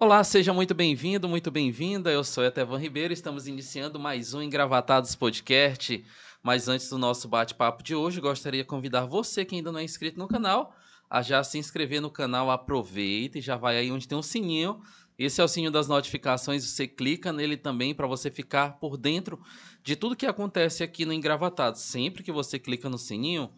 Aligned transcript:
Olá, 0.00 0.22
seja 0.22 0.52
muito 0.52 0.76
bem-vindo, 0.76 1.28
muito 1.28 1.50
bem-vinda. 1.50 2.08
Eu 2.08 2.22
sou 2.22 2.44
Etevan 2.44 2.78
Ribeiro, 2.78 3.12
estamos 3.12 3.48
iniciando 3.48 3.98
mais 3.98 4.32
um 4.32 4.40
Engravatados 4.40 5.16
Podcast. 5.16 6.04
Mas 6.40 6.68
antes 6.68 6.88
do 6.88 6.96
nosso 6.96 7.26
bate-papo 7.26 7.82
de 7.82 7.96
hoje, 7.96 8.20
gostaria 8.20 8.62
de 8.62 8.68
convidar 8.68 9.06
você 9.06 9.44
que 9.44 9.56
ainda 9.56 9.72
não 9.72 9.80
é 9.80 9.82
inscrito 9.82 10.16
no 10.16 10.28
canal 10.28 10.72
a 11.10 11.20
já 11.20 11.42
se 11.42 11.58
inscrever 11.58 12.00
no 12.00 12.12
canal. 12.12 12.48
Aproveita 12.48 13.38
e 13.38 13.40
já 13.40 13.56
vai 13.56 13.76
aí 13.76 13.90
onde 13.90 14.06
tem 14.06 14.16
um 14.16 14.22
sininho. 14.22 14.80
Esse 15.18 15.40
é 15.40 15.44
o 15.44 15.48
sininho 15.48 15.72
das 15.72 15.88
notificações, 15.88 16.62
você 16.62 16.86
clica 16.86 17.32
nele 17.32 17.56
também 17.56 17.92
para 17.92 18.06
você 18.06 18.30
ficar 18.30 18.78
por 18.78 18.96
dentro 18.96 19.42
de 19.82 19.96
tudo 19.96 20.14
que 20.14 20.26
acontece 20.26 20.84
aqui 20.84 21.04
no 21.04 21.12
Engravatados. 21.12 21.80
Sempre 21.80 22.22
que 22.22 22.30
você 22.30 22.56
clica 22.56 22.88
no 22.88 22.98
sininho, 22.98 23.50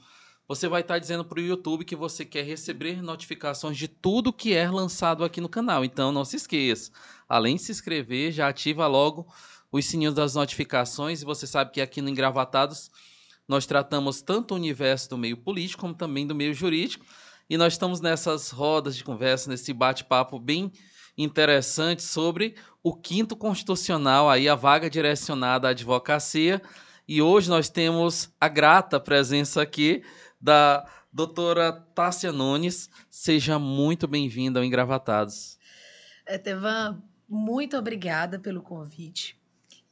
você 0.51 0.67
vai 0.67 0.81
estar 0.81 0.95
tá 0.95 0.99
dizendo 0.99 1.25
para 1.25 1.39
o 1.39 1.43
YouTube 1.43 1.85
que 1.85 1.95
você 1.95 2.25
quer 2.25 2.43
receber 2.43 3.01
notificações 3.01 3.79
de 3.79 3.87
tudo 3.87 4.33
que 4.33 4.53
é 4.53 4.69
lançado 4.69 5.23
aqui 5.23 5.41
no 5.41 5.49
canal. 5.49 5.85
Então 5.85 6.11
não 6.11 6.25
se 6.25 6.35
esqueça, 6.35 6.91
além 7.29 7.55
de 7.55 7.63
se 7.63 7.71
inscrever, 7.71 8.33
já 8.33 8.49
ativa 8.49 8.85
logo 8.89 9.33
os 9.71 9.85
sininhos 9.85 10.13
das 10.13 10.35
notificações. 10.35 11.23
E 11.23 11.25
você 11.25 11.47
sabe 11.47 11.71
que 11.71 11.81
aqui 11.81 12.03
no 12.03 12.09
Engravatados 12.09 12.91
nós 13.47 13.65
tratamos 13.65 14.23
tanto 14.23 14.51
o 14.51 14.57
universo 14.57 15.11
do 15.11 15.17
meio 15.17 15.37
político 15.37 15.83
como 15.83 15.95
também 15.95 16.27
do 16.27 16.35
meio 16.35 16.53
jurídico. 16.53 17.07
E 17.48 17.57
nós 17.57 17.75
estamos 17.75 18.01
nessas 18.01 18.51
rodas 18.51 18.97
de 18.97 19.05
conversa, 19.05 19.48
nesse 19.48 19.73
bate-papo 19.73 20.37
bem 20.37 20.73
interessante 21.17 22.03
sobre 22.03 22.57
o 22.83 22.93
quinto 22.93 23.37
constitucional, 23.37 24.29
aí 24.29 24.48
a 24.48 24.57
vaga 24.57 24.91
direcionada 24.91 25.69
à 25.69 25.71
advocacia. 25.71 26.61
E 27.07 27.23
hoje 27.23 27.48
nós 27.48 27.69
temos 27.69 28.31
a 28.41 28.48
grata 28.48 28.98
presença 28.98 29.62
aqui 29.62 30.03
da 30.41 30.86
doutora 31.12 31.72
Tássia 31.94 32.33
Nunes. 32.33 32.88
Seja 33.10 33.58
muito 33.58 34.08
bem-vinda 34.08 34.60
ao 34.60 34.64
Engravatados. 34.64 35.58
Etevan, 36.27 37.02
muito 37.28 37.77
obrigada 37.77 38.38
pelo 38.38 38.62
convite. 38.62 39.38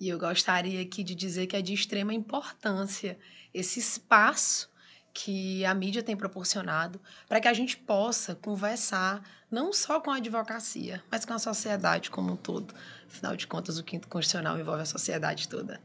E 0.01 0.09
eu 0.09 0.19
gostaria 0.19 0.81
aqui 0.81 1.03
de 1.03 1.15
dizer 1.15 1.47
que 1.47 1.57
é 1.57 1.63
de 1.63 1.75
extrema 1.75 2.15
importância 2.15 3.19
esse 3.53 3.81
espaço 3.81 4.71
que 5.13 5.65
a 5.65 5.75
mídia 5.75 6.03
tem 6.03 6.17
proporcionado 6.17 7.01
para 7.29 7.41
que 7.41 7.49
a 7.49 7.53
gente 7.53 7.77
possa 7.77 8.37
conversar 8.37 9.23
não 9.51 9.73
só 9.73 10.01
com 10.01 10.13
a 10.13 10.17
advocacia, 10.17 11.03
mas 11.11 11.25
com 11.25 11.33
a 11.33 11.39
sociedade 11.39 12.11
como 12.11 12.33
um 12.33 12.37
todo. 12.37 12.73
Afinal 13.09 13.35
de 13.35 13.47
contas, 13.47 13.79
o 13.79 13.83
quinto 13.83 14.07
constitucional 14.07 14.59
envolve 14.59 14.83
a 14.83 14.87
sociedade 14.87 15.49
toda. 15.49 15.81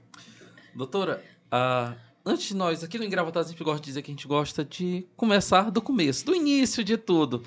Doutora, 0.75 1.23
uh, 1.47 1.97
antes 2.26 2.46
de 2.48 2.56
nós, 2.56 2.84
aqui 2.84 2.98
no 2.98 3.04
Engravatados, 3.04 3.50
a 3.50 3.52
gente 3.52 3.64
gosta 3.64 3.82
de 3.82 3.86
dizer 3.86 4.02
que 4.02 4.12
a 4.12 4.14
gente 4.14 4.28
gosta 4.28 4.64
de 4.64 5.06
começar 5.16 5.70
do 5.70 5.82
começo, 5.82 6.26
do 6.26 6.36
início 6.36 6.84
de 6.84 6.98
tudo. 6.98 7.44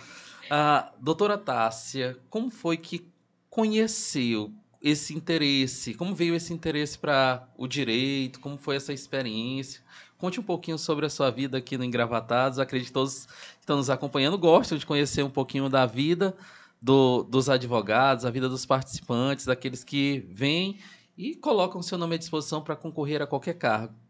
A 0.51 0.93
doutora 1.01 1.39
Tássia, 1.39 2.19
como 2.31 2.51
foi 2.51 2.77
que 2.77 3.07
conheceu 3.49 4.53
esse 4.83 5.15
interesse? 5.15 5.95
Como 5.95 6.15
veio 6.15 6.35
esse 6.35 6.53
interesse 6.53 6.99
para 6.99 7.49
o 7.57 7.67
direito? 7.67 8.39
Como 8.39 8.57
foi 8.57 8.77
essa 8.77 8.93
experiência? 8.93 9.83
Conte 10.19 10.39
um 10.39 10.43
pouquinho 10.43 10.79
sobre 10.79 11.07
a 11.07 11.11
sua 11.11 11.31
vida 11.31 11.59
aqui 11.59 11.77
no 11.77 11.85
Engravatados. 11.85 12.59
Acredito 12.59 12.89
que 12.89 12.93
todos 12.93 13.27
que 13.27 13.61
estão 13.61 13.77
nos 13.77 13.91
acompanhando 13.91 14.39
gostam 14.39 14.79
de 14.79 14.87
conhecer 14.87 15.23
um 15.23 15.31
pouquinho 15.31 15.69
da 15.69 15.87
vida 15.87 16.37
do, 16.81 17.23
dos 17.25 17.49
advogados, 17.49 18.25
a 18.25 18.31
vida 18.31 18.49
dos 18.49 18.65
participantes, 18.65 19.47
daqueles 19.47 19.83
que 19.83 20.25
vêm 20.31 20.79
e 21.17 21.35
colocam 21.35 21.83
seu 21.83 21.99
nome 21.99 22.15
à 22.15 22.19
disposição 22.19 22.63
para 22.63 22.77
concorrer 22.77 23.21
a 23.23 23.27
qualquer 23.27 23.55
cargo. 23.55 24.06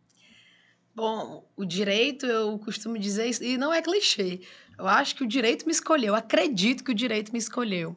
Bom, 0.97 1.47
o 1.55 1.67
direito, 1.67 2.25
eu 2.25 2.59
costumo 2.59 2.99
dizer 2.99 3.27
isso, 3.27 3.45
e 3.45 3.59
não 3.59 3.71
é 3.71 3.83
clichê. 3.83 4.41
Eu 4.79 4.89
acho 4.89 5.15
que 5.15 5.25
o 5.25 5.27
direito 5.27 5.67
me 5.67 5.73
escolheu, 5.73 6.09
eu 6.09 6.15
acredito 6.15 6.83
que 6.83 6.91
o 6.91 6.95
direito 6.95 7.35
me 7.35 7.39
escolheu. 7.39 7.95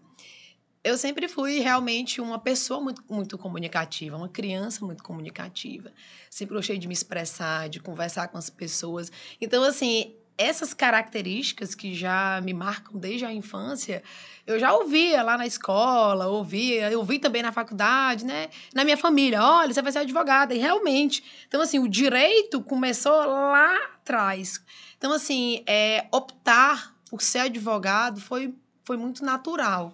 Eu 0.84 0.98
sempre 0.98 1.30
fui 1.30 1.60
realmente 1.60 2.20
uma 2.20 2.38
pessoa 2.38 2.82
muito, 2.82 3.02
muito 3.10 3.38
comunicativa, 3.38 4.18
uma 4.18 4.28
criança 4.28 4.84
muito 4.86 5.02
comunicativa. 5.02 5.94
Sempre 6.30 6.56
gostei 6.56 6.78
de 6.78 6.90
me 6.90 6.94
expressar, 6.94 7.70
de 7.70 7.80
conversar 7.80 8.28
com 8.28 8.38
as 8.38 8.50
pessoas. 8.50 9.10
Então, 9.40 9.64
assim, 9.64 10.19
essas 10.40 10.74
características 10.74 11.76
que 11.76 11.94
já 11.94 12.40
me 12.42 12.54
marcam 12.54 12.98
desde 12.98 13.26
a 13.26 13.34
infância, 13.34 14.02
eu 14.48 14.58
já 14.58 14.74
ouvia 14.74 15.22
lá 15.22 15.38
na 15.38 15.46
escola, 15.46 16.28
ouvia, 16.28 16.90
eu 16.90 17.00
ouvi 17.00 17.20
também 17.20 17.44
na 17.44 17.52
faculdade, 17.52 18.24
né? 18.24 18.48
Na 18.74 18.86
minha 18.86 18.96
família, 18.96 19.44
olha, 19.44 19.74
você 19.74 19.82
vai 19.82 19.92
ser 19.92 20.00
advogada. 20.00 20.56
E 20.56 20.58
realmente, 20.58 21.22
então 21.46 21.62
assim, 21.62 21.78
o 21.78 21.90
direito 21.90 22.62
começou 22.62 23.12
lá 23.12 23.76
atrás. 23.98 24.64
Então 24.98 25.12
assim, 25.12 25.62
é, 25.68 26.08
optar 26.10 26.96
por 27.10 27.22
ser 27.22 27.40
advogado 27.40 28.22
foi, 28.22 28.56
foi 28.86 28.96
muito 28.96 29.26
natural 29.26 29.94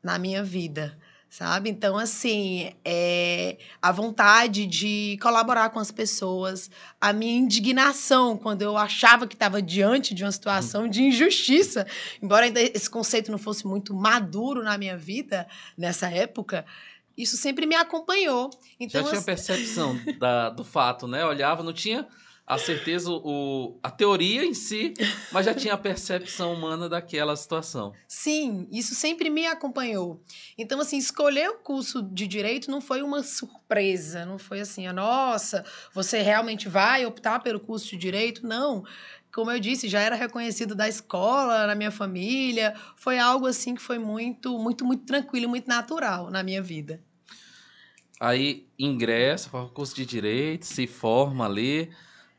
na 0.00 0.20
minha 0.20 0.44
vida 0.44 0.96
sabe? 1.30 1.70
Então, 1.70 1.96
assim, 1.96 2.74
é, 2.84 3.56
a 3.80 3.92
vontade 3.92 4.66
de 4.66 5.16
colaborar 5.22 5.70
com 5.70 5.78
as 5.78 5.92
pessoas, 5.92 6.68
a 7.00 7.12
minha 7.12 7.38
indignação 7.38 8.36
quando 8.36 8.62
eu 8.62 8.76
achava 8.76 9.28
que 9.28 9.36
estava 9.36 9.62
diante 9.62 10.12
de 10.12 10.24
uma 10.24 10.32
situação 10.32 10.88
de 10.88 11.04
injustiça, 11.04 11.86
embora 12.20 12.46
ainda 12.46 12.60
esse 12.60 12.90
conceito 12.90 13.30
não 13.30 13.38
fosse 13.38 13.64
muito 13.64 13.94
maduro 13.94 14.64
na 14.64 14.76
minha 14.76 14.96
vida 14.96 15.46
nessa 15.78 16.10
época, 16.10 16.66
isso 17.16 17.36
sempre 17.36 17.64
me 17.64 17.76
acompanhou. 17.76 18.50
Então, 18.78 19.02
Já 19.02 19.10
tinha 19.10 19.22
percepção 19.22 19.96
da, 20.18 20.50
do 20.50 20.64
fato, 20.64 21.06
né? 21.06 21.24
Olhava, 21.24 21.62
não 21.62 21.72
tinha 21.72 22.08
a 22.50 22.58
certeza, 22.58 23.08
o, 23.12 23.78
a 23.80 23.88
teoria 23.88 24.44
em 24.44 24.54
si, 24.54 24.92
mas 25.30 25.46
já 25.46 25.54
tinha 25.54 25.74
a 25.74 25.78
percepção 25.78 26.52
humana 26.52 26.88
daquela 26.88 27.36
situação. 27.36 27.92
Sim, 28.08 28.66
isso 28.72 28.92
sempre 28.92 29.30
me 29.30 29.46
acompanhou. 29.46 30.20
Então, 30.58 30.80
assim, 30.80 30.98
escolher 30.98 31.48
o 31.48 31.58
curso 31.58 32.02
de 32.02 32.26
direito 32.26 32.68
não 32.68 32.80
foi 32.80 33.02
uma 33.02 33.22
surpresa, 33.22 34.26
não 34.26 34.36
foi 34.36 34.58
assim, 34.58 34.88
a 34.88 34.92
nossa, 34.92 35.64
você 35.94 36.22
realmente 36.22 36.68
vai 36.68 37.06
optar 37.06 37.38
pelo 37.38 37.60
curso 37.60 37.88
de 37.90 37.96
direito? 37.96 38.44
Não. 38.44 38.82
Como 39.32 39.48
eu 39.48 39.60
disse, 39.60 39.88
já 39.88 40.00
era 40.00 40.16
reconhecido 40.16 40.74
da 40.74 40.88
escola, 40.88 41.68
na 41.68 41.76
minha 41.76 41.92
família, 41.92 42.74
foi 42.96 43.20
algo 43.20 43.46
assim 43.46 43.76
que 43.76 43.80
foi 43.80 44.00
muito, 44.00 44.58
muito, 44.58 44.84
muito 44.84 45.04
tranquilo, 45.04 45.48
muito 45.48 45.68
natural 45.68 46.28
na 46.32 46.42
minha 46.42 46.60
vida. 46.60 47.00
Aí 48.18 48.66
ingressa, 48.76 49.48
curso 49.72 49.94
de 49.94 50.04
direito, 50.04 50.66
se 50.66 50.88
forma 50.88 51.46
ali 51.46 51.92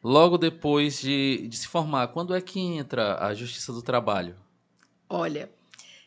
logo 0.03 0.38
depois 0.38 1.01
de, 1.01 1.47
de 1.47 1.57
se 1.57 1.67
formar, 1.67 2.07
quando 2.09 2.35
é 2.35 2.41
que 2.41 2.59
entra 2.59 3.23
a 3.23 3.34
Justiça 3.34 3.72
do 3.72 3.81
Trabalho? 3.81 4.35
Olha, 5.07 5.50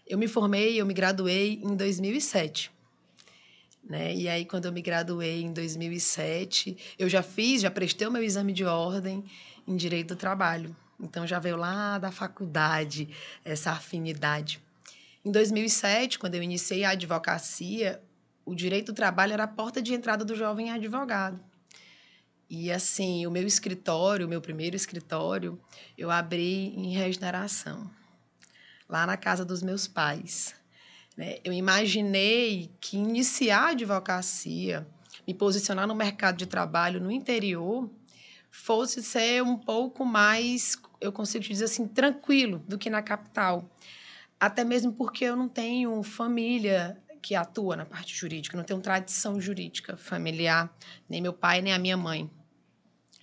eu 0.06 0.18
me 0.18 0.28
formei, 0.28 0.80
eu 0.80 0.86
me 0.86 0.94
graduei 0.94 1.60
em 1.62 1.74
2007. 1.76 2.70
Né? 3.82 4.14
E 4.14 4.28
aí, 4.28 4.44
quando 4.44 4.64
eu 4.64 4.72
me 4.72 4.80
graduei 4.80 5.42
em 5.42 5.52
2007, 5.52 6.76
eu 6.98 7.08
já 7.08 7.22
fiz, 7.22 7.62
já 7.62 7.70
prestei 7.70 8.06
o 8.06 8.10
meu 8.10 8.22
exame 8.22 8.52
de 8.52 8.64
ordem 8.64 9.24
em 9.66 9.76
Direito 9.76 10.14
do 10.14 10.18
Trabalho. 10.18 10.74
Então, 10.98 11.26
já 11.26 11.38
veio 11.38 11.56
lá 11.56 11.98
da 11.98 12.10
faculdade 12.10 13.08
essa 13.44 13.72
afinidade. 13.72 14.62
Em 15.24 15.30
2007, 15.30 16.18
quando 16.18 16.34
eu 16.34 16.42
iniciei 16.42 16.84
a 16.84 16.90
advocacia, 16.90 18.00
o 18.44 18.54
direito 18.54 18.92
do 18.92 18.96
trabalho 18.96 19.32
era 19.32 19.44
a 19.44 19.48
porta 19.48 19.80
de 19.80 19.94
entrada 19.94 20.24
do 20.24 20.34
jovem 20.34 20.70
advogado. 20.70 21.40
E 22.56 22.70
assim, 22.70 23.26
o 23.26 23.32
meu 23.32 23.44
escritório, 23.44 24.26
o 24.26 24.28
meu 24.28 24.40
primeiro 24.40 24.76
escritório, 24.76 25.60
eu 25.98 26.08
abri 26.08 26.68
em 26.76 26.92
regeneração, 26.92 27.90
lá 28.88 29.04
na 29.04 29.16
casa 29.16 29.44
dos 29.44 29.60
meus 29.60 29.88
pais. 29.88 30.54
Né? 31.16 31.38
Eu 31.42 31.52
imaginei 31.52 32.70
que 32.80 32.96
iniciar 32.96 33.58
a 33.58 33.70
advocacia, 33.70 34.86
me 35.26 35.34
posicionar 35.34 35.88
no 35.88 35.96
mercado 35.96 36.36
de 36.36 36.46
trabalho 36.46 37.00
no 37.00 37.10
interior, 37.10 37.90
fosse 38.52 39.02
ser 39.02 39.42
um 39.42 39.56
pouco 39.56 40.04
mais, 40.04 40.80
eu 41.00 41.10
consigo 41.10 41.42
dizer 41.42 41.64
assim, 41.64 41.88
tranquilo 41.88 42.62
do 42.68 42.78
que 42.78 42.88
na 42.88 43.02
capital. 43.02 43.68
Até 44.38 44.62
mesmo 44.62 44.92
porque 44.92 45.24
eu 45.24 45.34
não 45.34 45.48
tenho 45.48 46.00
família 46.04 47.02
que 47.20 47.34
atua 47.34 47.74
na 47.74 47.84
parte 47.84 48.14
jurídica, 48.14 48.56
não 48.56 48.62
tenho 48.62 48.80
tradição 48.80 49.40
jurídica 49.40 49.96
familiar, 49.96 50.72
nem 51.08 51.20
meu 51.20 51.32
pai, 51.32 51.60
nem 51.60 51.72
a 51.72 51.80
minha 51.80 51.96
mãe. 51.96 52.30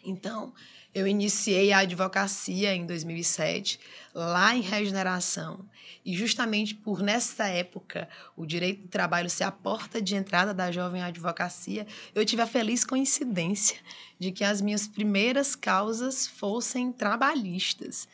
Então, 0.03 0.53
eu 0.94 1.07
iniciei 1.07 1.71
a 1.71 1.80
advocacia 1.80 2.75
em 2.75 2.86
2007, 2.86 3.80
lá 4.13 4.56
em 4.56 4.62
Regeneração. 4.62 5.65
E 6.03 6.13
justamente 6.15 6.74
por 6.74 7.01
nessa 7.01 7.48
época 7.48 8.09
o 8.36 8.45
direito 8.45 8.81
do 8.81 8.88
trabalho 8.88 9.30
ser 9.30 9.44
a 9.44 9.51
porta 9.51 10.01
de 10.01 10.15
entrada 10.15 10.53
da 10.53 10.71
jovem 10.71 11.01
advocacia, 11.01 11.86
eu 12.13 12.25
tive 12.25 12.42
a 12.42 12.48
feliz 12.48 12.83
coincidência 12.83 13.77
de 14.19 14.31
que 14.31 14.44
as 14.44 14.62
minhas 14.62 14.88
primeiras 14.88 15.56
causas 15.56 16.25
fossem 16.27 16.92
trabalhistas. 16.92 18.07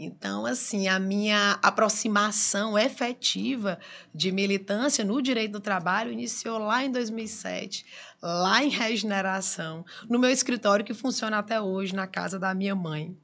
Então, 0.00 0.46
assim, 0.46 0.86
a 0.86 0.96
minha 1.00 1.58
aproximação 1.60 2.78
efetiva 2.78 3.80
de 4.14 4.30
militância 4.30 5.04
no 5.04 5.20
direito 5.20 5.52
do 5.52 5.60
trabalho 5.60 6.12
iniciou 6.12 6.58
lá 6.58 6.84
em 6.84 6.92
2007, 6.92 7.84
lá 8.22 8.62
em 8.62 8.68
Regeneração, 8.68 9.84
no 10.08 10.16
meu 10.16 10.30
escritório 10.30 10.84
que 10.84 10.94
funciona 10.94 11.38
até 11.38 11.60
hoje, 11.60 11.96
na 11.96 12.06
casa 12.06 12.38
da 12.38 12.54
minha 12.54 12.76
mãe. 12.76 13.16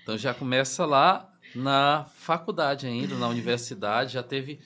Então, 0.00 0.16
já 0.16 0.32
começa 0.32 0.86
lá 0.86 1.28
na 1.52 2.06
faculdade 2.16 2.86
ainda, 2.86 3.16
na 3.16 3.26
universidade, 3.26 4.12
já 4.12 4.22
teve 4.22 4.60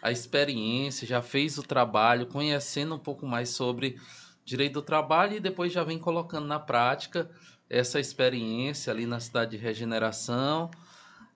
a 0.00 0.10
experiência, 0.10 1.06
já 1.06 1.20
fez 1.20 1.58
o 1.58 1.62
trabalho, 1.62 2.26
conhecendo 2.26 2.94
um 2.94 2.98
pouco 2.98 3.26
mais 3.26 3.50
sobre 3.50 4.00
direito 4.46 4.74
do 4.74 4.82
trabalho 4.82 5.36
e 5.36 5.40
depois 5.40 5.72
já 5.72 5.84
vem 5.84 5.98
colocando 5.98 6.46
na 6.46 6.58
prática 6.58 7.30
essa 7.68 8.00
experiência 8.00 8.92
ali 8.92 9.04
na 9.04 9.20
cidade 9.20 9.50
de 9.50 9.56
regeneração. 9.58 10.70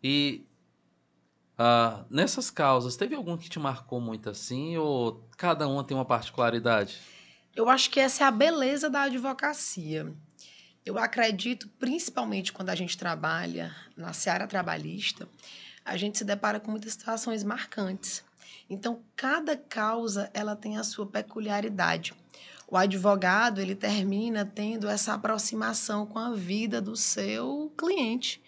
E 0.02 0.46
uh, 1.58 2.04
nessas 2.10 2.50
causas, 2.50 2.96
teve 2.96 3.14
algum 3.14 3.36
que 3.36 3.48
te 3.48 3.58
marcou 3.58 4.00
muito 4.00 4.30
assim 4.30 4.76
ou 4.76 5.28
cada 5.36 5.68
uma 5.68 5.84
tem 5.84 5.96
uma 5.96 6.04
particularidade? 6.04 6.98
Eu 7.54 7.68
acho 7.68 7.90
que 7.90 8.00
essa 8.00 8.24
é 8.24 8.26
a 8.26 8.30
beleza 8.30 8.88
da 8.88 9.02
advocacia. 9.02 10.12
Eu 10.84 10.98
acredito, 10.98 11.68
principalmente 11.78 12.52
quando 12.52 12.70
a 12.70 12.74
gente 12.74 12.96
trabalha 12.96 13.74
na 13.96 14.12
seara 14.12 14.46
trabalhista, 14.46 15.28
a 15.84 15.96
gente 15.96 16.16
se 16.18 16.24
depara 16.24 16.58
com 16.58 16.70
muitas 16.70 16.92
situações 16.92 17.44
marcantes. 17.44 18.24
Então, 18.68 19.02
cada 19.16 19.56
causa 19.56 20.30
ela 20.32 20.54
tem 20.54 20.78
a 20.78 20.84
sua 20.84 21.04
peculiaridade. 21.04 22.14
O 22.68 22.76
advogado 22.76 23.60
ele 23.60 23.74
termina 23.74 24.44
tendo 24.44 24.88
essa 24.88 25.12
aproximação 25.12 26.06
com 26.06 26.18
a 26.18 26.32
vida 26.32 26.80
do 26.80 26.94
seu 26.94 27.72
cliente. 27.76 28.40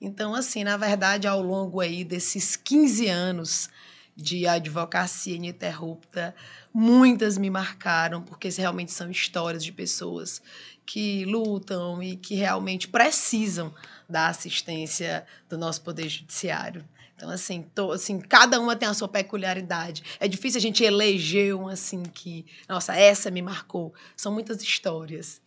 Então, 0.00 0.34
assim, 0.34 0.62
na 0.62 0.76
verdade, 0.76 1.26
ao 1.26 1.42
longo 1.42 1.80
aí 1.80 2.04
desses 2.04 2.54
15 2.54 3.08
anos 3.08 3.68
de 4.14 4.46
advocacia 4.46 5.36
ininterrupta, 5.36 6.34
muitas 6.72 7.38
me 7.38 7.50
marcaram, 7.50 8.22
porque 8.22 8.48
realmente 8.48 8.92
são 8.92 9.10
histórias 9.10 9.64
de 9.64 9.72
pessoas 9.72 10.42
que 10.86 11.24
lutam 11.24 12.02
e 12.02 12.16
que 12.16 12.34
realmente 12.34 12.88
precisam 12.88 13.74
da 14.08 14.28
assistência 14.28 15.26
do 15.48 15.58
nosso 15.58 15.82
poder 15.82 16.08
judiciário. 16.08 16.84
Então, 17.14 17.30
assim, 17.30 17.62
tô, 17.74 17.90
assim, 17.90 18.20
cada 18.20 18.60
uma 18.60 18.76
tem 18.76 18.88
a 18.88 18.94
sua 18.94 19.08
peculiaridade. 19.08 20.04
É 20.20 20.28
difícil 20.28 20.58
a 20.58 20.62
gente 20.62 20.84
eleger 20.84 21.54
um 21.54 21.66
assim 21.66 22.04
que, 22.04 22.46
nossa, 22.68 22.94
essa 22.94 23.28
me 23.28 23.42
marcou. 23.42 23.92
São 24.16 24.32
muitas 24.32 24.62
histórias. 24.62 25.40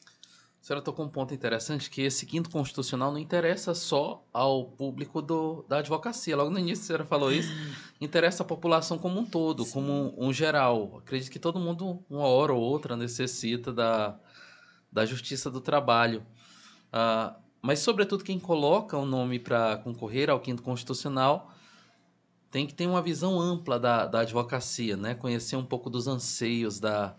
A 0.62 0.64
senhora 0.64 0.86
tocou 0.86 1.04
um 1.04 1.10
ponto 1.10 1.34
interessante 1.34 1.90
que 1.90 2.04
esse 2.04 2.24
quinto 2.24 2.48
constitucional 2.52 3.12
não 3.12 3.18
interessa 3.18 3.74
só 3.74 4.24
ao 4.32 4.66
público 4.66 5.20
do, 5.20 5.66
da 5.68 5.80
advocacia. 5.80 6.38
Logo 6.38 6.52
no 6.52 6.60
início 6.60 6.84
a 6.84 6.86
senhora 6.86 7.06
falou 7.06 7.32
isso. 7.34 7.52
Interessa 8.00 8.44
a 8.44 8.46
população 8.46 9.00
como 9.00 9.20
um 9.20 9.26
todo, 9.26 9.64
Sim. 9.64 9.72
como 9.72 9.92
um, 9.92 10.28
um, 10.28 10.32
geral. 10.32 11.00
Acredito 11.00 11.32
que 11.32 11.40
todo 11.40 11.60
mundo, 11.60 12.06
uma 12.08 12.28
hora 12.28 12.54
ou 12.54 12.62
outra, 12.62 12.96
necessita 12.96 13.74
da, 13.74 14.20
da 14.92 15.04
justiça 15.04 15.50
do 15.50 15.60
trabalho. 15.60 16.24
Uh, 16.94 17.36
mas, 17.60 17.80
sobretudo, 17.80 18.24
quem 18.24 18.40
coloca 18.40 18.96
o 18.96 19.06
nome 19.06 19.40
para 19.40 19.78
concorrer 19.78 20.30
ao 20.30 20.40
quinto 20.40 20.62
constitucional 20.62 21.52
tem 22.52 22.68
que 22.68 22.74
ter 22.76 22.86
uma 22.86 23.02
visão 23.02 23.40
ampla 23.40 23.80
da, 23.80 24.06
da 24.06 24.20
advocacia, 24.20 24.96
né? 24.96 25.16
Conhecer 25.16 25.56
um 25.56 25.66
pouco 25.66 25.90
dos 25.90 26.08
anseios 26.08 26.80
da, 26.80 27.16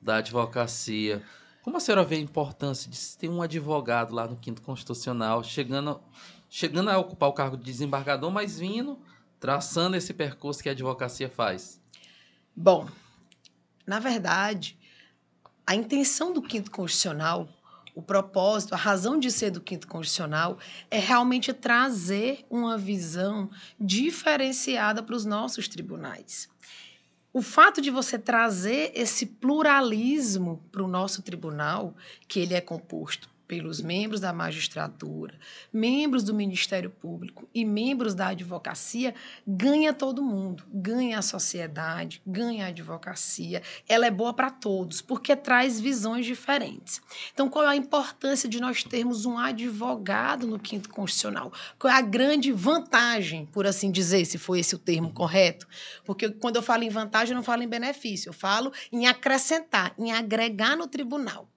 da 0.00 0.16
advocacia. 0.16 1.22
Como 1.62 1.76
a 1.76 1.80
senhora 1.80 2.04
vê 2.04 2.16
a 2.16 2.20
importância 2.20 2.90
de 2.90 2.98
ter 3.16 3.28
um 3.28 3.40
advogado 3.40 4.14
lá 4.14 4.26
no 4.26 4.36
Quinto 4.36 4.60
Constitucional, 4.62 5.44
chegando, 5.44 6.00
chegando 6.50 6.90
a 6.90 6.98
ocupar 6.98 7.28
o 7.28 7.32
cargo 7.32 7.56
de 7.56 7.62
desembargador, 7.62 8.30
mas 8.30 8.58
vindo, 8.58 8.98
traçando 9.38 9.96
esse 9.96 10.12
percurso 10.12 10.62
que 10.62 10.68
a 10.68 10.72
advocacia 10.72 11.28
faz? 11.28 11.80
Bom, 12.54 12.88
na 13.86 13.98
verdade, 13.98 14.76
a 15.66 15.74
intenção 15.74 16.32
do 16.32 16.42
Quinto 16.42 16.70
Constitucional 16.70 17.48
o 17.94 18.02
propósito, 18.02 18.72
a 18.72 18.78
razão 18.78 19.18
de 19.18 19.30
ser 19.30 19.50
do 19.50 19.60
quinto 19.60 19.86
constitucional 19.86 20.58
é 20.90 20.98
realmente 20.98 21.52
trazer 21.52 22.44
uma 22.48 22.78
visão 22.78 23.50
diferenciada 23.78 25.02
para 25.02 25.14
os 25.14 25.24
nossos 25.24 25.68
tribunais. 25.68 26.48
O 27.32 27.40
fato 27.40 27.80
de 27.80 27.90
você 27.90 28.18
trazer 28.18 28.92
esse 28.94 29.24
pluralismo 29.24 30.62
para 30.70 30.82
o 30.82 30.88
nosso 30.88 31.22
tribunal, 31.22 31.96
que 32.28 32.40
ele 32.40 32.52
é 32.52 32.60
composto 32.60 33.30
pelos 33.46 33.80
membros 33.80 34.20
da 34.20 34.32
magistratura, 34.32 35.38
membros 35.72 36.22
do 36.22 36.32
Ministério 36.32 36.90
Público 36.90 37.48
e 37.54 37.64
membros 37.64 38.14
da 38.14 38.28
advocacia, 38.28 39.14
ganha 39.46 39.92
todo 39.92 40.22
mundo, 40.22 40.64
ganha 40.72 41.18
a 41.18 41.22
sociedade, 41.22 42.22
ganha 42.26 42.66
a 42.66 42.68
advocacia. 42.68 43.62
Ela 43.88 44.06
é 44.06 44.10
boa 44.10 44.32
para 44.32 44.50
todos, 44.50 45.02
porque 45.02 45.36
traz 45.36 45.78
visões 45.78 46.24
diferentes. 46.24 47.00
Então, 47.32 47.48
qual 47.48 47.64
é 47.66 47.68
a 47.68 47.76
importância 47.76 48.48
de 48.48 48.60
nós 48.60 48.82
termos 48.82 49.26
um 49.26 49.38
advogado 49.38 50.46
no 50.46 50.58
quinto 50.58 50.88
constitucional? 50.88 51.52
Qual 51.78 51.92
é 51.92 51.96
a 51.96 52.02
grande 52.02 52.52
vantagem, 52.52 53.46
por 53.46 53.66
assim 53.66 53.90
dizer, 53.90 54.24
se 54.24 54.38
foi 54.38 54.60
esse 54.60 54.74
o 54.74 54.78
termo 54.78 55.12
correto? 55.12 55.68
Porque 56.04 56.30
quando 56.30 56.56
eu 56.56 56.62
falo 56.62 56.84
em 56.84 56.90
vantagem, 56.90 57.32
eu 57.32 57.36
não 57.36 57.44
falo 57.44 57.62
em 57.62 57.68
benefício, 57.68 58.30
eu 58.30 58.32
falo 58.32 58.72
em 58.90 59.06
acrescentar, 59.06 59.94
em 59.98 60.12
agregar 60.12 60.76
no 60.76 60.86
tribunal. 60.86 61.51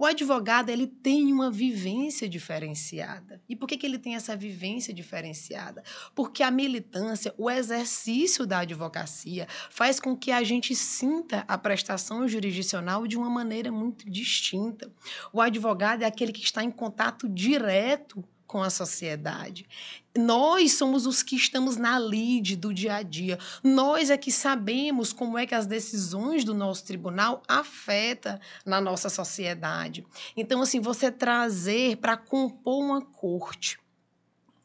O 0.00 0.06
advogado 0.06 0.70
ele 0.70 0.86
tem 0.86 1.32
uma 1.32 1.50
vivência 1.50 2.28
diferenciada. 2.28 3.42
E 3.48 3.56
por 3.56 3.66
que, 3.66 3.76
que 3.76 3.84
ele 3.84 3.98
tem 3.98 4.14
essa 4.14 4.36
vivência 4.36 4.94
diferenciada? 4.94 5.82
Porque 6.14 6.44
a 6.44 6.52
militância, 6.52 7.34
o 7.36 7.50
exercício 7.50 8.46
da 8.46 8.60
advocacia, 8.60 9.48
faz 9.68 9.98
com 9.98 10.16
que 10.16 10.30
a 10.30 10.44
gente 10.44 10.72
sinta 10.76 11.44
a 11.48 11.58
prestação 11.58 12.28
jurisdicional 12.28 13.08
de 13.08 13.18
uma 13.18 13.28
maneira 13.28 13.72
muito 13.72 14.08
distinta. 14.08 14.88
O 15.32 15.40
advogado 15.40 16.02
é 16.02 16.06
aquele 16.06 16.30
que 16.30 16.44
está 16.44 16.62
em 16.62 16.70
contato 16.70 17.28
direto 17.28 18.24
com 18.48 18.62
a 18.62 18.70
sociedade. 18.70 19.68
Nós 20.16 20.72
somos 20.72 21.06
os 21.06 21.22
que 21.22 21.36
estamos 21.36 21.76
na 21.76 21.98
lide 21.98 22.56
do 22.56 22.74
dia 22.74 22.96
a 22.96 23.02
dia. 23.02 23.38
Nós 23.62 24.10
é 24.10 24.16
que 24.16 24.32
sabemos 24.32 25.12
como 25.12 25.38
é 25.38 25.46
que 25.46 25.54
as 25.54 25.66
decisões 25.66 26.42
do 26.42 26.54
nosso 26.54 26.84
tribunal 26.84 27.42
afetam 27.46 28.40
na 28.66 28.80
nossa 28.80 29.08
sociedade. 29.08 30.04
Então, 30.36 30.62
assim, 30.62 30.80
você 30.80 31.12
trazer 31.12 31.98
para 31.98 32.16
compor 32.16 32.82
uma 32.82 33.02
corte 33.02 33.78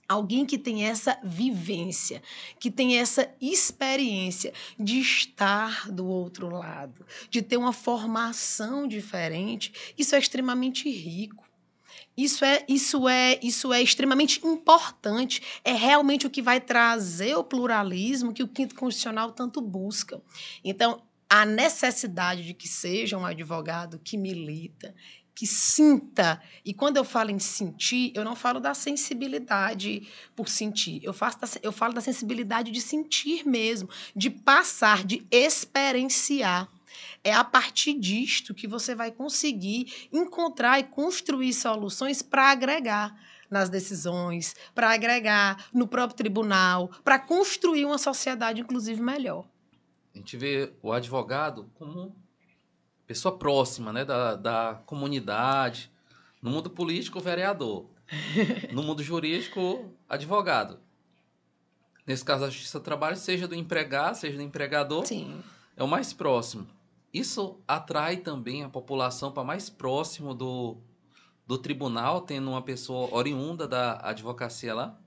alguém 0.07 0.45
que 0.45 0.57
tem 0.57 0.85
essa 0.85 1.17
vivência, 1.23 2.21
que 2.59 2.69
tem 2.69 2.97
essa 2.97 3.33
experiência 3.41 4.53
de 4.79 4.99
estar 4.99 5.91
do 5.91 6.05
outro 6.05 6.49
lado, 6.49 7.05
de 7.29 7.41
ter 7.41 7.57
uma 7.57 7.73
formação 7.73 8.87
diferente, 8.87 9.93
isso 9.97 10.15
é 10.15 10.19
extremamente 10.19 10.89
rico. 10.89 11.43
Isso 12.15 12.45
é, 12.45 12.63
isso 12.67 13.09
é, 13.09 13.39
isso 13.41 13.73
é 13.73 13.81
extremamente 13.81 14.45
importante. 14.45 15.41
É 15.63 15.73
realmente 15.73 16.27
o 16.27 16.29
que 16.29 16.41
vai 16.41 16.61
trazer 16.61 17.35
o 17.35 17.43
pluralismo 17.43 18.33
que 18.33 18.43
o 18.43 18.47
quinto 18.47 18.75
constitucional 18.75 19.31
tanto 19.31 19.61
busca. 19.61 20.21
Então, 20.63 21.01
a 21.29 21.45
necessidade 21.45 22.45
de 22.45 22.53
que 22.53 22.67
seja 22.67 23.17
um 23.17 23.25
advogado 23.25 23.99
que 24.03 24.15
milita, 24.17 24.93
que 25.35 25.47
sinta. 25.47 26.41
E 26.63 26.73
quando 26.73 26.97
eu 26.97 27.03
falo 27.03 27.31
em 27.31 27.39
sentir, 27.39 28.11
eu 28.15 28.23
não 28.23 28.35
falo 28.35 28.59
da 28.59 28.73
sensibilidade 28.73 30.07
por 30.35 30.47
sentir. 30.47 31.03
Eu, 31.03 31.13
faço 31.13 31.39
da, 31.39 31.47
eu 31.63 31.71
falo 31.71 31.93
da 31.93 32.01
sensibilidade 32.01 32.71
de 32.71 32.79
sentir 32.79 33.45
mesmo, 33.45 33.89
de 34.15 34.29
passar, 34.29 35.03
de 35.03 35.25
experienciar. 35.31 36.69
É 37.23 37.33
a 37.33 37.43
partir 37.43 37.93
disto 37.93 38.53
que 38.53 38.67
você 38.67 38.93
vai 38.93 39.11
conseguir 39.11 40.09
encontrar 40.11 40.79
e 40.79 40.83
construir 40.83 41.53
soluções 41.53 42.21
para 42.21 42.51
agregar 42.51 43.17
nas 43.49 43.69
decisões, 43.69 44.55
para 44.73 44.91
agregar 44.91 45.69
no 45.73 45.87
próprio 45.87 46.17
tribunal, 46.17 46.89
para 47.03 47.19
construir 47.19 47.85
uma 47.85 47.97
sociedade, 47.97 48.61
inclusive, 48.61 48.99
melhor. 49.01 49.47
A 50.13 50.17
gente 50.17 50.35
vê 50.35 50.73
o 50.81 50.91
advogado 50.91 51.69
como 51.75 52.15
pessoa 53.07 53.37
próxima 53.37 53.93
né, 53.93 54.03
da, 54.03 54.35
da 54.35 54.81
comunidade. 54.85 55.91
No 56.41 56.49
mundo 56.49 56.69
político, 56.69 57.19
vereador. 57.19 57.89
No 58.71 58.83
mundo 58.83 59.01
jurídico, 59.01 59.91
advogado. 60.09 60.79
Nesse 62.05 62.23
caso, 62.23 62.43
a 62.43 62.49
justiça 62.49 62.79
do 62.79 62.83
trabalho, 62.83 63.15
seja 63.15 63.47
do 63.47 63.55
empregado, 63.55 64.15
seja 64.15 64.35
do 64.35 64.43
empregador, 64.43 65.05
Sim. 65.05 65.41
é 65.77 65.83
o 65.83 65.87
mais 65.87 66.11
próximo. 66.11 66.67
Isso 67.13 67.61
atrai 67.67 68.17
também 68.17 68.63
a 68.63 68.69
população 68.69 69.31
para 69.31 69.43
mais 69.43 69.69
próximo 69.69 70.33
do, 70.33 70.77
do 71.45 71.59
tribunal, 71.59 72.21
tendo 72.21 72.49
uma 72.49 72.61
pessoa 72.61 73.13
oriunda 73.13 73.67
da 73.67 73.99
advocacia 74.01 74.73
lá? 74.73 74.99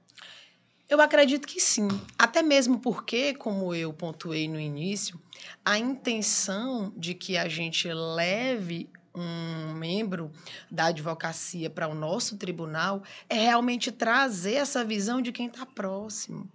Eu 0.88 1.00
acredito 1.00 1.48
que 1.48 1.58
sim. 1.58 1.88
Até 2.16 2.42
mesmo 2.42 2.78
porque, 2.78 3.34
como 3.34 3.74
eu 3.74 3.92
pontuei 3.92 4.46
no 4.46 4.60
início, 4.60 5.20
a 5.64 5.76
intenção 5.76 6.92
de 6.96 7.12
que 7.12 7.36
a 7.36 7.48
gente 7.48 7.92
leve 7.92 8.88
um 9.12 9.74
membro 9.74 10.30
da 10.70 10.86
advocacia 10.86 11.68
para 11.68 11.88
o 11.88 11.94
nosso 11.94 12.36
tribunal 12.36 13.02
é 13.28 13.34
realmente 13.34 13.90
trazer 13.90 14.54
essa 14.54 14.84
visão 14.84 15.20
de 15.20 15.32
quem 15.32 15.46
está 15.46 15.66
próximo. 15.66 16.48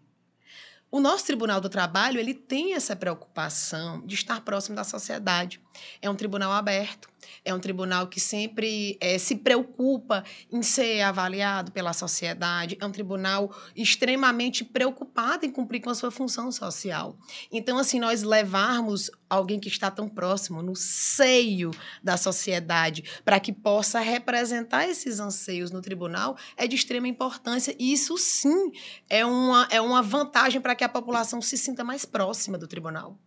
O 0.91 0.99
nosso 0.99 1.25
Tribunal 1.25 1.61
do 1.61 1.69
Trabalho 1.69 2.19
ele 2.19 2.33
tem 2.33 2.73
essa 2.73 2.97
preocupação 2.97 4.05
de 4.05 4.13
estar 4.13 4.41
próximo 4.41 4.75
da 4.75 4.83
sociedade. 4.83 5.61
É 6.01 6.09
um 6.09 6.15
tribunal 6.15 6.51
aberto. 6.51 7.09
É 7.43 7.53
um 7.53 7.59
tribunal 7.59 8.07
que 8.07 8.19
sempre 8.19 8.97
é, 8.99 9.17
se 9.17 9.35
preocupa 9.35 10.23
em 10.51 10.61
ser 10.61 11.01
avaliado 11.01 11.71
pela 11.71 11.93
sociedade. 11.93 12.77
É 12.79 12.85
um 12.85 12.91
tribunal 12.91 13.55
extremamente 13.75 14.63
preocupado 14.63 15.45
em 15.45 15.51
cumprir 15.51 15.81
com 15.81 15.89
a 15.89 15.95
sua 15.95 16.11
função 16.11 16.51
social. 16.51 17.17
Então, 17.51 17.77
assim, 17.77 17.99
nós 17.99 18.23
levarmos 18.23 19.09
alguém 19.29 19.59
que 19.59 19.69
está 19.69 19.89
tão 19.89 20.09
próximo, 20.09 20.61
no 20.61 20.75
seio 20.75 21.71
da 22.03 22.17
sociedade, 22.17 23.03
para 23.23 23.39
que 23.39 23.53
possa 23.53 23.99
representar 23.99 24.87
esses 24.87 25.19
anseios 25.19 25.71
no 25.71 25.81
tribunal, 25.81 26.37
é 26.57 26.67
de 26.67 26.75
extrema 26.75 27.07
importância. 27.07 27.75
E 27.79 27.93
isso, 27.93 28.17
sim, 28.17 28.71
é 29.09 29.25
uma, 29.25 29.67
é 29.71 29.79
uma 29.79 30.01
vantagem 30.01 30.59
para 30.59 30.75
que 30.75 30.83
a 30.83 30.89
população 30.89 31.41
se 31.41 31.57
sinta 31.57 31.83
mais 31.83 32.05
próxima 32.05 32.57
do 32.57 32.67
tribunal. 32.67 33.17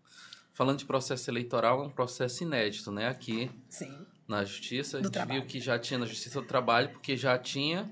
Falando 0.54 0.78
de 0.78 0.84
processo 0.84 1.28
eleitoral, 1.28 1.82
é 1.82 1.86
um 1.86 1.90
processo 1.90 2.44
inédito, 2.44 2.92
né? 2.92 3.08
Aqui 3.08 3.50
Sim. 3.68 4.06
na 4.28 4.44
Justiça, 4.44 4.98
a 4.98 5.00
Do 5.00 5.06
gente 5.06 5.12
trabalho. 5.14 5.40
viu 5.40 5.48
que 5.48 5.58
já 5.60 5.76
tinha 5.80 5.98
na 5.98 6.06
Justiça 6.06 6.40
do 6.40 6.46
Trabalho, 6.46 6.90
porque 6.90 7.16
já 7.16 7.36
tinha 7.36 7.90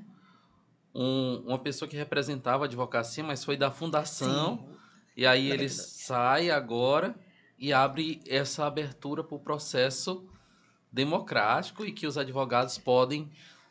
um- 0.94 1.42
uma 1.44 1.58
pessoa 1.58 1.88
que 1.88 1.96
representava 1.96 2.64
a 2.64 2.66
advocacia, 2.66 3.24
mas 3.24 3.44
foi 3.44 3.56
da 3.56 3.70
fundação, 3.72 4.58
Sim. 4.58 4.76
e 5.16 5.26
aí 5.26 5.48
Da 5.48 5.54
ele 5.54 5.66
verdade. 5.66 5.88
sai 5.88 6.50
agora 6.50 7.16
e 7.58 7.72
abre 7.72 8.20
essa 8.28 8.64
abertura 8.64 9.24
para 9.24 9.34
o 9.34 9.40
processo 9.40 10.24
democrático 10.92 11.84
e 11.84 11.90
que 11.90 12.06
os 12.06 12.16
advogados 12.16 12.78
podem 12.78 13.28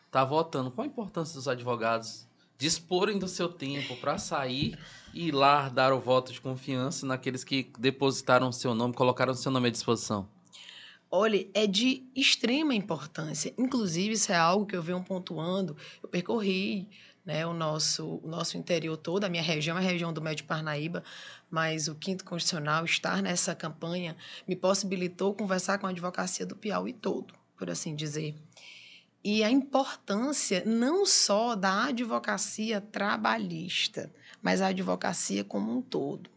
estar 0.08 0.26
votando. 0.26 0.70
Qual 0.70 0.84
a 0.84 0.88
importância 0.88 1.36
dos 1.36 1.48
advogados 1.48 2.28
disporem 2.62 3.18
do 3.18 3.28
seu 3.28 3.50
tempo 3.50 3.96
para 3.96 4.20
sair 4.20 4.78
e 5.16 5.30
ir 5.30 5.32
lá 5.32 5.68
dar 5.68 5.92
o 5.92 6.00
voto 6.00 6.32
de 6.32 6.40
confiança 6.40 7.08
naqueles 7.08 7.44
que 7.44 7.72
depositaram 7.80 8.52
seu 8.52 8.76
nome, 8.76 8.94
colocaram 8.94 9.34
seu 9.34 9.52
nome 9.52 9.70
à 9.70 9.72
disposição? 9.72 10.30
Olha, 11.10 11.46
é 11.56 11.66
de 11.66 12.04
extrema 12.16 12.76
importância. 12.76 13.52
Inclusive, 13.58 14.14
isso 14.14 14.32
é 14.32 14.36
algo 14.36 14.68
que 14.68 14.76
eu 14.76 14.84
venho 14.84 15.04
pontuando. 15.04 15.76
Eu 16.04 16.08
percorri 16.08 16.88
né, 17.26 17.48
o, 17.48 17.54
nosso, 17.54 18.22
o 18.24 18.28
nosso 18.28 18.60
interior 18.60 18.96
todo, 18.96 19.24
a 19.24 19.30
minha 19.30 19.42
região, 19.42 19.76
a 19.76 19.80
região 19.80 20.14
do 20.14 20.22
Médio 20.22 20.46
Parnaíba, 20.46 21.04
mas 21.50 21.88
o 21.88 21.96
Quinto 21.96 22.24
Constitucional, 22.24 22.86
estar 22.86 23.24
nessa 23.24 23.56
campanha, 23.56 24.16
me 24.48 24.56
possibilitou 24.56 25.34
conversar 25.34 25.80
com 25.80 25.88
a 25.88 25.90
advocacia 25.90 26.46
do 26.46 26.56
Piauí 26.56 26.94
todo, 26.94 27.34
por 27.58 27.72
assim 27.72 27.96
dizer. 27.96 28.36
E 29.24 29.44
a 29.44 29.50
importância 29.52 30.64
não 30.66 31.06
só 31.06 31.56
da 31.56 31.86
advocacia 31.86 32.82
trabalhista, 32.82 34.12
mas 34.42 34.62
a 34.62 34.68
advocacia 34.68 35.44
como 35.44 35.78
um 35.78 35.82
todo. 35.82 36.30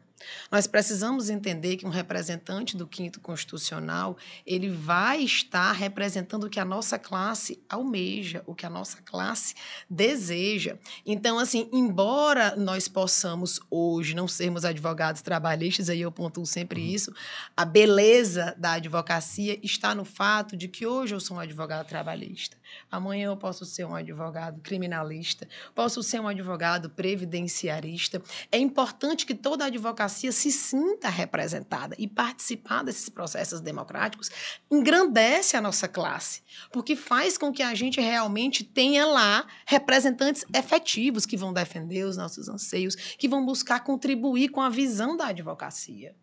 Nós 0.51 0.67
precisamos 0.67 1.31
entender 1.31 1.77
que 1.77 1.87
um 1.87 1.91
representante 1.91 2.77
do 2.77 2.87
quinto 2.87 3.21
constitucional, 3.21 4.17
ele 4.47 4.69
vai 4.71 5.23
estar 5.23 5.73
representando 5.73 6.45
o 6.45 6.51
que 6.51 6.61
a 6.61 6.65
nossa 6.65 6.99
classe 6.99 7.63
almeja, 7.69 8.43
o 8.47 8.55
que 8.55 8.67
a 8.67 8.71
nossa 8.71 9.03
classe 9.03 9.55
deseja. 9.89 10.79
Então, 11.05 11.39
assim, 11.39 11.69
embora 11.73 12.57
nós 12.57 12.89
possamos 12.89 13.61
hoje 13.71 14.15
não 14.15 14.29
sermos 14.29 14.65
advogados 14.65 15.23
trabalhistas, 15.23 15.89
aí 15.89 16.01
eu 16.01 16.13
pontuo 16.13 16.47
sempre 16.47 16.81
isso, 16.81 17.13
a 17.57 17.65
beleza 17.65 18.55
da 18.59 18.73
advocacia 18.73 19.59
está 19.63 19.95
no 19.95 20.05
fato 20.05 20.57
de 20.57 20.69
que 20.69 20.87
hoje 20.87 21.15
eu 21.15 21.21
sou 21.21 21.37
um 21.37 21.41
advogado 21.41 21.87
trabalhista. 21.87 22.57
Amanhã 22.91 23.27
eu 23.27 23.37
posso 23.37 23.65
ser 23.65 23.85
um 23.85 23.95
advogado 23.95 24.61
criminalista, 24.61 25.49
posso 25.75 26.03
ser 26.03 26.21
um 26.21 26.29
advogado 26.29 26.91
previdenciarista. 26.91 28.23
É 28.51 28.59
importante 28.59 29.27
que 29.27 29.35
toda 29.35 29.65
a 29.65 29.67
advocacia 29.69 30.33
se 30.33 30.51
sinta 30.51 31.09
representada 31.09 31.95
e 31.99 32.07
participar 32.07 32.83
desses 32.83 33.09
processos 33.09 33.61
democráticos 33.61 34.31
engrandece 34.71 35.57
a 35.57 35.61
nossa 35.61 35.89
classe, 35.89 36.43
porque 36.73 36.97
faz 36.97 37.37
com 37.37 37.53
que 37.53 37.63
a 37.63 37.75
gente 37.75 38.01
realmente 38.01 38.65
tenha 38.65 39.07
lá 39.07 39.47
representantes 39.67 40.45
efetivos 40.55 41.27
que 41.27 41.37
vão 41.37 41.53
defender 41.53 42.05
os 42.05 42.17
nossos 42.17 42.49
anseios, 42.49 42.95
que 42.95 43.29
vão 43.29 43.45
buscar 43.45 43.81
contribuir 43.81 44.49
com 44.49 44.61
a 44.61 44.69
visão 44.69 45.17
da 45.17 45.27
advocacia. 45.27 46.15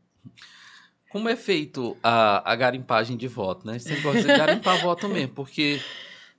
Como 1.11 1.27
é 1.27 1.35
feito 1.35 1.97
a, 2.01 2.49
a 2.49 2.55
garimpagem 2.55 3.17
de 3.17 3.27
voto, 3.27 3.67
né? 3.67 3.77
Você 3.77 3.97
gosta 3.97 4.21
de 4.21 4.27
garimpar 4.27 4.81
voto 4.81 5.09
mesmo, 5.09 5.33
porque 5.33 5.81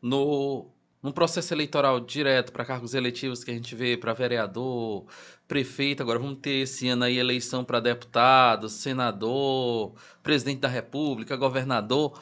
no, 0.02 0.66
no 1.02 1.12
processo 1.12 1.54
eleitoral 1.54 2.00
direto 2.00 2.52
para 2.52 2.64
cargos 2.64 2.92
eletivos 2.92 3.44
que 3.44 3.50
a 3.50 3.54
gente 3.54 3.74
vê 3.74 3.96
para 3.96 4.12
vereador, 4.12 5.06
prefeito, 5.46 6.02
agora 6.02 6.18
vamos 6.18 6.38
ter 6.42 6.62
esse 6.62 6.88
ano 6.88 7.04
aí 7.04 7.16
eleição 7.16 7.64
para 7.64 7.78
deputado, 7.80 8.68
senador, 8.68 9.94
presidente 10.22 10.60
da 10.60 10.68
república, 10.68 11.36
governador. 11.36 12.20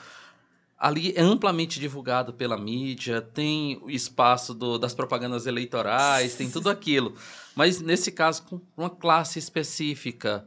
Ali 0.78 1.12
é 1.14 1.20
amplamente 1.20 1.78
divulgado 1.78 2.32
pela 2.32 2.56
mídia, 2.56 3.20
tem 3.20 3.78
o 3.82 3.90
espaço 3.90 4.54
do- 4.54 4.78
das 4.78 4.94
propagandas 4.94 5.46
eleitorais, 5.46 6.34
tem 6.36 6.50
tudo 6.50 6.70
aquilo. 6.70 7.14
Mas 7.54 7.80
nesse 7.82 8.10
caso, 8.10 8.42
com 8.44 8.60
uma 8.76 8.88
classe 8.88 9.38
específica, 9.38 10.46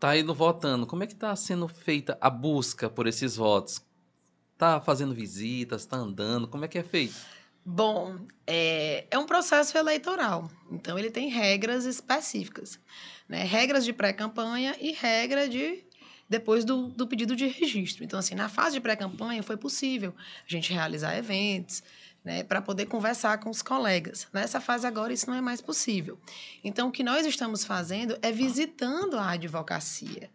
tá 0.00 0.16
indo 0.16 0.32
votando. 0.32 0.86
Como 0.86 1.02
é 1.02 1.06
que 1.06 1.12
está 1.12 1.36
sendo 1.36 1.68
feita 1.68 2.16
a 2.18 2.30
busca 2.30 2.88
por 2.88 3.06
esses 3.06 3.36
votos? 3.36 3.82
Tá 4.56 4.80
fazendo 4.80 5.14
visitas, 5.14 5.84
tá 5.84 5.96
andando? 5.96 6.46
Como 6.48 6.64
é 6.64 6.68
que 6.68 6.78
é 6.78 6.82
feito? 6.82 7.14
Bom, 7.66 8.18
é, 8.46 9.06
é 9.10 9.18
um 9.18 9.24
processo 9.24 9.76
eleitoral, 9.78 10.50
então 10.70 10.98
ele 10.98 11.10
tem 11.10 11.30
regras 11.30 11.86
específicas, 11.86 12.78
né? 13.26 13.42
Regras 13.42 13.86
de 13.86 13.92
pré-campanha 13.92 14.76
e 14.78 14.92
regra 14.92 15.48
de 15.48 15.82
depois 16.28 16.64
do, 16.64 16.88
do 16.88 17.06
pedido 17.06 17.34
de 17.34 17.46
registro. 17.46 18.04
Então, 18.04 18.18
assim, 18.18 18.34
na 18.34 18.48
fase 18.50 18.74
de 18.74 18.80
pré-campanha 18.80 19.42
foi 19.42 19.56
possível 19.56 20.14
a 20.18 20.50
gente 20.50 20.72
realizar 20.72 21.16
eventos, 21.16 21.82
né, 22.24 22.42
para 22.42 22.62
poder 22.62 22.86
conversar 22.86 23.38
com 23.38 23.50
os 23.50 23.60
colegas. 23.60 24.26
Nessa 24.32 24.60
fase 24.60 24.86
agora 24.86 25.12
isso 25.12 25.28
não 25.28 25.36
é 25.36 25.40
mais 25.40 25.60
possível. 25.60 26.18
Então, 26.62 26.88
o 26.88 26.92
que 26.92 27.04
nós 27.04 27.26
estamos 27.26 27.64
fazendo 27.64 28.18
é 28.22 28.32
visitando 28.32 29.18
a 29.18 29.32
advocacia. 29.32 30.30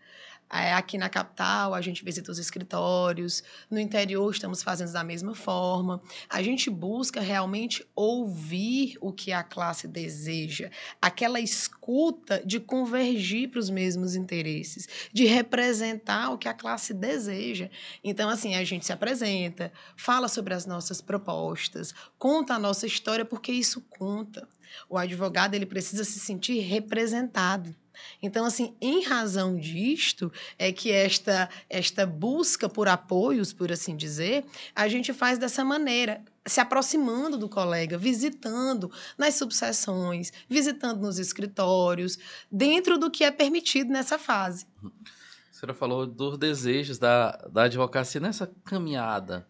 É, 0.52 0.74
Aqui 0.74 0.98
na 0.98 1.10
capital, 1.10 1.76
a 1.76 1.82
gente 1.82 2.04
visita 2.04 2.32
os 2.32 2.40
escritórios, 2.40 3.44
no 3.70 3.80
interior 3.80 4.32
estamos 4.32 4.64
fazendo 4.64 4.92
da 4.92 5.04
mesma 5.04 5.36
forma. 5.36 6.02
A 6.28 6.42
gente 6.42 6.70
busca 6.70 7.22
realmente 7.22 7.86
ouvir 7.96 8.98
o 9.00 9.14
que 9.14 9.32
a 9.32 9.44
classe 9.44 9.88
deseja, 9.88 10.72
aquela 11.00 11.40
escuta 11.40 12.42
de 12.44 12.60
convergir 12.60 13.50
para 13.50 13.60
os 13.60 13.70
mesmos 13.70 14.16
interesses, 14.16 14.88
de 15.14 15.26
representar 15.26 16.32
o 16.32 16.38
que 16.38 16.48
a 16.48 16.54
classe 16.54 16.94
deseja. 16.94 17.70
Então, 18.04 18.30
assim, 18.30 18.56
a 18.56 18.64
gente 18.64 18.86
se 18.86 18.94
apresenta, 18.94 19.72
fala 19.96 20.28
sobre 20.28 20.54
as 20.54 20.66
nossas 20.66 21.02
propostas, 21.02 21.94
conta 22.18 22.56
a 22.56 22.60
nossa 22.60 22.88
história, 22.88 23.24
porque 23.24 23.52
isso 23.52 23.82
conta. 23.82 24.48
O 24.90 24.98
advogado 24.98 25.54
ele 25.54 25.66
precisa 25.66 26.04
se 26.04 26.20
sentir 26.20 26.60
representado. 26.60 27.76
Então, 28.22 28.46
assim, 28.46 28.76
em 28.82 29.04
razão 29.04 29.58
disto, 29.58 30.32
é 30.58 30.72
que 30.72 30.92
esta, 30.92 31.50
esta 31.70 32.06
busca 32.06 32.68
por 32.70 32.88
apoios, 32.88 33.54
por 33.54 33.72
assim 33.72 33.96
dizer, 33.96 34.46
a 34.76 34.88
gente 34.88 35.14
faz 35.14 35.38
dessa 35.38 35.64
maneira, 35.64 36.24
se 36.46 36.60
aproximando 36.60 37.38
do 37.38 37.48
colega, 37.48 37.98
visitando 37.98 38.92
nas 39.18 39.36
subseções, 39.36 40.32
visitando 40.50 41.02
nos 41.02 41.20
escritórios, 41.20 42.18
dentro 42.52 42.98
do 42.98 43.12
que 43.12 43.24
é 43.24 43.32
permitido 43.32 43.92
nessa 43.92 44.18
fase. 44.18 44.66
A 44.84 45.54
senhora 45.54 45.74
falou 45.74 46.06
dos 46.08 46.38
desejos 46.38 46.98
da, 46.98 47.32
da 47.52 47.64
advocacia 47.64 48.22
nessa 48.22 48.50
caminhada, 48.64 49.46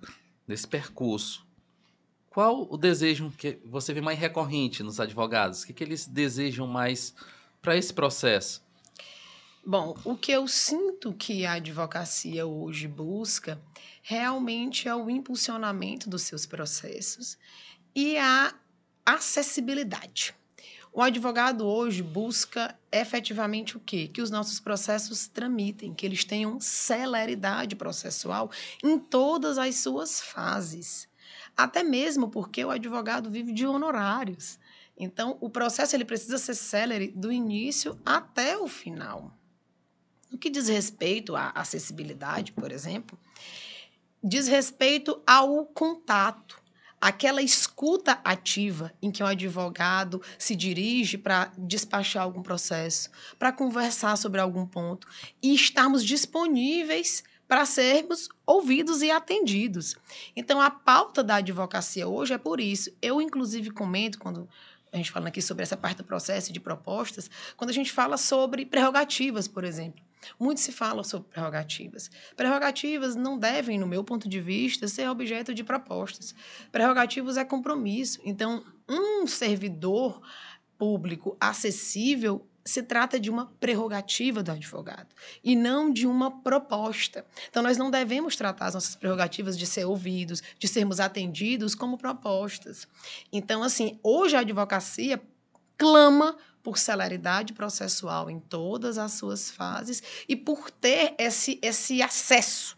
nesse 0.48 0.68
percurso. 0.68 1.48
Qual 2.30 2.68
o 2.70 2.78
desejo 2.78 3.32
que 3.32 3.60
você 3.66 3.94
vê 3.94 4.02
mais 4.02 4.20
recorrente 4.20 4.84
nos 4.84 5.00
advogados? 5.00 5.64
O 5.64 5.68
que, 5.68 5.74
que 5.74 5.84
eles 5.84 6.06
desejam 6.06 6.68
mais 6.68 7.14
para 7.62 7.76
esse 7.76 7.94
processo? 7.94 8.64
Bom, 9.66 9.96
o 10.06 10.16
que 10.16 10.32
eu 10.32 10.48
sinto 10.48 11.14
que 11.14 11.46
a 11.46 11.54
advocacia 11.54 12.46
hoje 12.46 12.88
busca 12.88 13.60
realmente 14.02 14.88
é 14.88 14.96
o 14.96 15.10
impulsionamento 15.10 16.10
dos 16.10 16.22
seus 16.22 16.46
processos 16.46 17.38
e 17.94 18.18
a 18.18 18.54
acessibilidade. 19.06 20.34
O 20.94 21.02
advogado 21.02 21.68
hoje 21.68 22.02
busca 22.02 22.78
efetivamente 22.92 23.76
o 23.76 23.80
quê? 23.80 24.08
Que 24.08 24.22
os 24.22 24.32
nossos 24.32 24.60
processos 24.60 25.28
tramitem, 25.28 25.94
que 25.94 26.06
eles 26.06 26.24
tenham 26.24 26.60
celeridade 26.60 27.76
processual 27.76 28.50
em 28.84 28.98
todas 28.98 29.58
as 29.58 29.76
suas 29.76 30.22
fases. 30.22 31.09
Até 31.60 31.84
mesmo 31.84 32.30
porque 32.30 32.64
o 32.64 32.72
advogado 32.72 33.30
vive 33.30 33.52
de 33.52 33.68
honorários. 33.68 34.58
Então, 34.98 35.38
o 35.42 35.50
processo 35.50 35.94
ele 35.94 36.06
precisa 36.06 36.38
ser 36.38 36.56
célere 36.56 37.10
do 37.10 37.34
início 37.34 38.00
até 38.06 38.58
o 38.58 38.66
final. 38.66 39.38
No 40.32 40.38
que 40.38 40.50
diz 40.50 40.70
respeito 40.70 41.36
à 41.36 41.50
acessibilidade, 41.50 42.54
por 42.54 42.72
exemplo, 42.72 43.20
diz 44.24 44.48
respeito 44.48 45.22
ao 45.28 45.66
contato, 45.66 46.62
aquela 47.02 47.42
escuta 47.42 48.22
ativa 48.24 48.94
em 49.02 49.12
que 49.12 49.22
o 49.22 49.26
advogado 49.26 50.22
se 50.38 50.56
dirige 50.56 51.18
para 51.18 51.52
despachar 51.58 52.24
algum 52.24 52.42
processo, 52.42 53.10
para 53.38 53.52
conversar 53.52 54.16
sobre 54.16 54.40
algum 54.40 54.66
ponto 54.66 55.06
e 55.44 55.54
estarmos 55.54 56.06
disponíveis 56.06 57.22
para 57.50 57.66
sermos 57.66 58.30
ouvidos 58.46 59.02
e 59.02 59.10
atendidos. 59.10 59.96
Então, 60.36 60.62
a 60.62 60.70
pauta 60.70 61.24
da 61.24 61.38
advocacia 61.38 62.08
hoje 62.08 62.32
é 62.32 62.38
por 62.38 62.60
isso. 62.60 62.92
Eu, 63.02 63.20
inclusive, 63.20 63.72
comento 63.72 64.20
quando 64.20 64.48
a 64.92 64.98
gente 64.98 65.12
fala 65.12 65.30
aqui 65.30 65.42
sobre 65.42 65.64
essa 65.64 65.76
parte 65.76 65.98
do 65.98 66.04
processo 66.04 66.54
de 66.54 66.60
propostas, 66.60 67.28
quando 67.58 67.72
a 67.72 67.74
gente 67.74 67.92
fala 67.92 68.18
sobre 68.18 68.68
prerrogativas, 68.68 69.48
por 69.48 69.64
exemplo. 69.64 70.00
Muito 70.40 70.62
se 70.62 70.72
fala 70.72 71.04
sobre 71.04 71.30
prerrogativas. 71.30 72.12
Prerrogativas 72.36 73.16
não 73.16 73.36
devem, 73.36 73.80
no 73.80 73.88
meu 73.88 74.04
ponto 74.04 74.30
de 74.30 74.40
vista, 74.40 74.88
ser 74.88 75.10
objeto 75.10 75.52
de 75.52 75.64
propostas. 75.64 76.36
Prerrogativas 76.72 77.36
é 77.36 77.44
compromisso. 77.44 78.20
Então, 78.24 78.64
um 78.88 79.26
servidor 79.26 80.22
público 80.78 81.36
acessível 81.40 82.46
se 82.70 82.84
trata 82.84 83.20
de 83.20 83.30
uma 83.30 83.48
prerrogativa 83.60 84.44
do 84.44 84.52
advogado 84.52 85.08
e 85.44 85.56
não 85.56 85.92
de 85.92 86.06
uma 86.06 86.42
proposta. 86.42 87.26
Então, 87.50 87.64
nós 87.64 87.78
não 87.78 87.90
devemos 87.90 88.36
tratar 88.36 88.68
as 88.68 88.74
nossas 88.76 88.96
prerrogativas 88.96 89.58
de 89.58 89.66
ser 89.66 89.86
ouvidos, 89.86 90.42
de 90.58 90.68
sermos 90.68 91.00
atendidos 91.00 91.76
como 91.76 91.98
propostas. 91.98 92.88
Então, 93.32 93.64
assim, 93.64 94.00
hoje 94.04 94.36
a 94.36 94.40
advocacia 94.40 95.22
clama 95.78 96.38
por 96.62 96.78
celeridade 96.78 97.54
processual 97.54 98.30
em 98.30 98.40
todas 98.40 98.98
as 98.98 99.14
suas 99.14 99.50
fases 99.50 100.04
e 100.28 100.36
por 100.36 100.70
ter 100.70 101.16
esse, 101.18 101.58
esse 101.62 102.02
acesso 102.02 102.78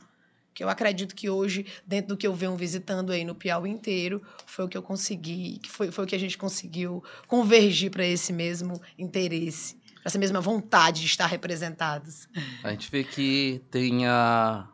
que 0.54 0.64
eu 0.64 0.70
acredito 0.70 1.16
que 1.16 1.30
hoje, 1.30 1.66
dentro 1.86 2.10
do 2.10 2.18
que 2.18 2.28
eu 2.28 2.36
venho 2.36 2.56
visitando 2.56 3.12
aí 3.12 3.24
no 3.24 3.34
Piauí 3.34 3.70
inteiro, 3.70 4.22
foi 4.46 4.66
o 4.66 4.68
que 4.68 4.78
eu 4.78 4.84
consegui, 4.84 5.62
foi, 5.68 5.92
foi 5.92 6.04
o 6.04 6.08
que 6.08 6.16
a 6.16 6.20
gente 6.20 6.38
conseguiu 6.38 7.04
convergir 7.28 7.90
para 7.90 8.06
esse 8.06 8.34
mesmo 8.34 8.80
interesse 8.98 9.81
essa 10.04 10.18
mesma 10.18 10.42
vontade 10.42 11.02
de 11.02 11.08
estar 11.08 11.28
representados. 11.28 12.28
A 12.64 12.72
gente 12.72 12.90
vê 12.90 13.04
que 13.04 13.62
tem 13.70 14.08
a 14.08 14.68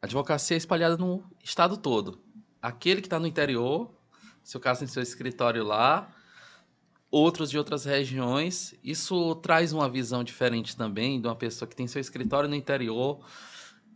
advocacia 0.00 0.56
espalhada 0.56 0.96
no 0.96 1.24
estado 1.42 1.76
todo. 1.76 2.20
Aquele 2.60 3.00
que 3.00 3.06
está 3.06 3.18
no 3.18 3.26
interior, 3.26 3.90
seu 4.42 4.60
caso 4.60 4.80
tem 4.80 4.88
seu 4.88 5.02
escritório 5.02 5.64
lá, 5.64 6.12
outros 7.10 7.50
de 7.50 7.58
outras 7.58 7.84
regiões. 7.84 8.74
Isso 8.82 9.34
traz 9.36 9.72
uma 9.72 9.88
visão 9.88 10.24
diferente 10.24 10.76
também 10.76 11.20
de 11.20 11.26
uma 11.26 11.36
pessoa 11.36 11.68
que 11.68 11.76
tem 11.76 11.86
seu 11.86 12.00
escritório 12.00 12.48
no 12.48 12.56
interior, 12.56 13.24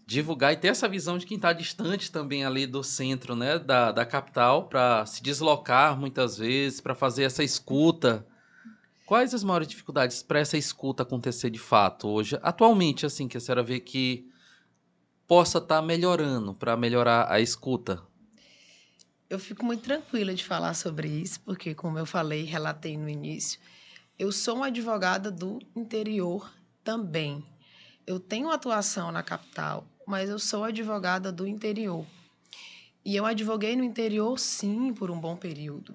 divulgar 0.07 0.53
e 0.53 0.57
ter 0.57 0.69
essa 0.69 0.89
visão 0.89 1.19
de 1.19 1.27
quem 1.27 1.37
está 1.37 1.53
distante 1.53 2.13
também 2.13 2.45
ali 2.45 2.67
do 2.67 2.85
centro, 2.85 3.35
né, 3.35 3.59
da, 3.59 3.91
da 3.91 4.07
capital, 4.07 4.69
para 4.69 5.05
se 5.07 5.21
deslocar 5.23 5.99
muitas 5.99 6.39
vezes, 6.39 6.81
para 6.81 6.95
fazer 6.95 7.25
essa 7.25 7.43
escuta 7.43 8.25
Quais 9.07 9.33
as 9.33 9.45
maiores 9.45 9.69
dificuldades 9.69 10.21
para 10.21 10.41
essa 10.41 10.59
escuta 10.59 11.05
acontecer 11.05 11.49
de 11.49 11.61
fato 11.61 12.09
hoje, 12.09 12.37
atualmente, 12.43 13.07
assim, 13.07 13.29
que 13.29 13.37
a 13.37 13.41
senhora 13.41 13.63
vê 13.63 13.79
que 13.79 14.29
possa 15.29 15.59
estar 15.59 15.77
tá 15.77 15.83
melhorando 15.83 16.53
para 16.53 16.77
melhorar 16.77 17.31
a 17.31 17.41
escuta? 17.41 18.03
Eu 19.31 19.39
fico 19.39 19.65
muito 19.65 19.85
tranquila 19.85 20.35
de 20.35 20.43
falar 20.43 20.75
sobre 20.75 21.07
isso, 21.07 21.41
porque, 21.43 21.73
como 21.73 21.97
eu 22.01 22.05
falei, 22.05 22.43
relatei 22.43 22.99
no 22.99 23.09
início, 23.09 23.61
eu 24.19 24.33
sou 24.33 24.57
uma 24.57 24.67
advogada 24.67 25.31
do 25.31 25.61
interior 25.77 26.53
também. 26.83 27.45
Eu 28.05 28.19
tenho 28.19 28.51
atuação 28.51 29.13
na 29.13 29.23
capital, 29.23 29.87
mas 30.05 30.29
eu 30.29 30.39
sou 30.41 30.65
advogada 30.65 31.31
do 31.31 31.47
interior. 31.47 32.05
E 33.05 33.15
eu 33.15 33.25
advoguei 33.25 33.77
no 33.77 33.85
interior, 33.85 34.37
sim, 34.37 34.93
por 34.93 35.13
um 35.13 35.21
bom 35.21 35.37
período. 35.37 35.95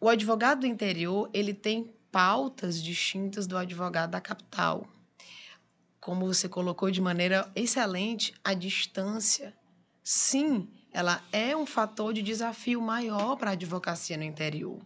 O 0.00 0.08
advogado 0.08 0.60
do 0.60 0.66
interior, 0.68 1.28
ele 1.32 1.52
tem 1.52 1.97
pautas 2.10 2.82
distintas 2.82 3.46
do 3.46 3.56
advogado 3.56 4.10
da 4.10 4.20
capital. 4.20 4.86
Como 6.00 6.26
você 6.26 6.48
colocou 6.48 6.90
de 6.90 7.00
maneira 7.00 7.50
excelente, 7.54 8.34
a 8.42 8.54
distância, 8.54 9.54
sim, 10.02 10.68
ela 10.92 11.22
é 11.32 11.56
um 11.56 11.66
fator 11.66 12.14
de 12.14 12.22
desafio 12.22 12.80
maior 12.80 13.36
para 13.36 13.50
a 13.50 13.52
advocacia 13.52 14.16
no 14.16 14.24
interior. 14.24 14.80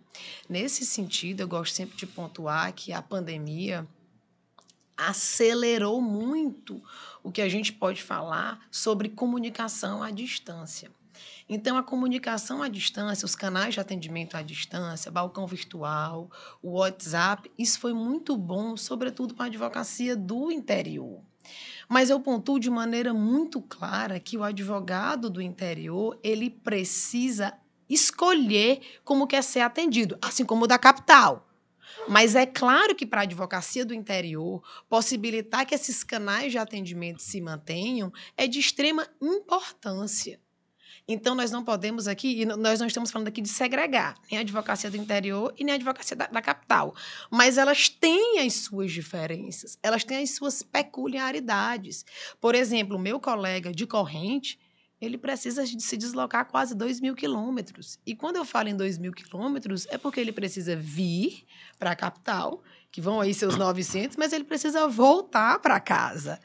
Nesse 0.48 0.84
sentido, 0.84 1.40
eu 1.40 1.48
gosto 1.48 1.74
sempre 1.74 1.96
de 1.96 2.06
pontuar 2.06 2.72
que 2.72 2.92
a 2.92 3.00
pandemia 3.00 3.86
acelerou 4.96 6.00
muito 6.00 6.82
o 7.22 7.30
que 7.30 7.40
a 7.40 7.48
gente 7.48 7.72
pode 7.72 8.02
falar 8.02 8.66
sobre 8.70 9.08
comunicação 9.08 10.02
à 10.02 10.10
distância. 10.10 10.90
Então, 11.48 11.76
a 11.76 11.82
comunicação 11.82 12.62
à 12.62 12.68
distância, 12.68 13.26
os 13.26 13.34
canais 13.34 13.74
de 13.74 13.80
atendimento 13.80 14.36
à 14.36 14.42
distância, 14.42 15.10
balcão 15.10 15.46
virtual, 15.46 16.30
o 16.62 16.78
WhatsApp, 16.78 17.50
isso 17.58 17.78
foi 17.78 17.92
muito 17.92 18.36
bom, 18.36 18.76
sobretudo 18.76 19.34
para 19.34 19.46
a 19.46 19.48
advocacia 19.48 20.16
do 20.16 20.50
interior. 20.50 21.20
Mas 21.88 22.10
eu 22.10 22.20
pontuo 22.20 22.58
de 22.58 22.70
maneira 22.70 23.12
muito 23.12 23.60
clara 23.60 24.18
que 24.20 24.36
o 24.36 24.44
advogado 24.44 25.28
do 25.28 25.42
interior, 25.42 26.18
ele 26.22 26.48
precisa 26.48 27.52
escolher 27.88 28.80
como 29.04 29.26
quer 29.26 29.42
ser 29.42 29.60
atendido, 29.60 30.16
assim 30.22 30.44
como 30.44 30.64
o 30.64 30.68
da 30.68 30.78
capital. 30.78 31.48
Mas 32.08 32.34
é 32.34 32.46
claro 32.46 32.94
que 32.94 33.06
para 33.06 33.20
a 33.20 33.24
advocacia 33.24 33.84
do 33.84 33.94
interior, 33.94 34.62
possibilitar 34.88 35.66
que 35.66 35.74
esses 35.74 36.02
canais 36.02 36.50
de 36.50 36.58
atendimento 36.58 37.20
se 37.20 37.40
mantenham 37.40 38.12
é 38.36 38.46
de 38.46 38.58
extrema 38.58 39.06
importância. 39.20 40.40
Então, 41.06 41.34
nós 41.34 41.50
não 41.50 41.64
podemos 41.64 42.06
aqui, 42.06 42.42
e 42.42 42.44
nós 42.44 42.78
não 42.78 42.86
estamos 42.86 43.10
falando 43.10 43.28
aqui 43.28 43.40
de 43.40 43.48
segregar 43.48 44.14
nem 44.30 44.38
a 44.38 44.42
advocacia 44.42 44.90
do 44.90 44.96
interior 44.96 45.52
e 45.58 45.64
nem 45.64 45.72
a 45.72 45.76
advocacia 45.76 46.16
da, 46.16 46.26
da 46.26 46.40
capital. 46.40 46.94
Mas 47.30 47.58
elas 47.58 47.88
têm 47.88 48.38
as 48.40 48.54
suas 48.54 48.92
diferenças, 48.92 49.76
elas 49.82 50.04
têm 50.04 50.22
as 50.22 50.30
suas 50.30 50.62
peculiaridades. 50.62 52.04
Por 52.40 52.54
exemplo, 52.54 52.96
o 52.96 53.00
meu 53.00 53.18
colega 53.18 53.72
de 53.72 53.86
corrente, 53.86 54.58
ele 55.00 55.18
precisa 55.18 55.64
de 55.64 55.82
se 55.82 55.96
deslocar 55.96 56.46
quase 56.46 56.76
2 56.76 57.00
mil 57.00 57.16
quilômetros. 57.16 57.98
E 58.06 58.14
quando 58.14 58.36
eu 58.36 58.44
falo 58.44 58.68
em 58.68 58.76
2 58.76 58.98
mil 58.98 59.12
quilômetros, 59.12 59.86
é 59.90 59.98
porque 59.98 60.20
ele 60.20 60.32
precisa 60.32 60.76
vir 60.76 61.44
para 61.76 61.90
a 61.90 61.96
capital, 61.96 62.62
que 62.92 63.00
vão 63.00 63.20
aí 63.20 63.34
seus 63.34 63.56
900, 63.56 64.16
mas 64.16 64.32
ele 64.32 64.44
precisa 64.44 64.86
voltar 64.86 65.58
para 65.58 65.80
casa. 65.80 66.38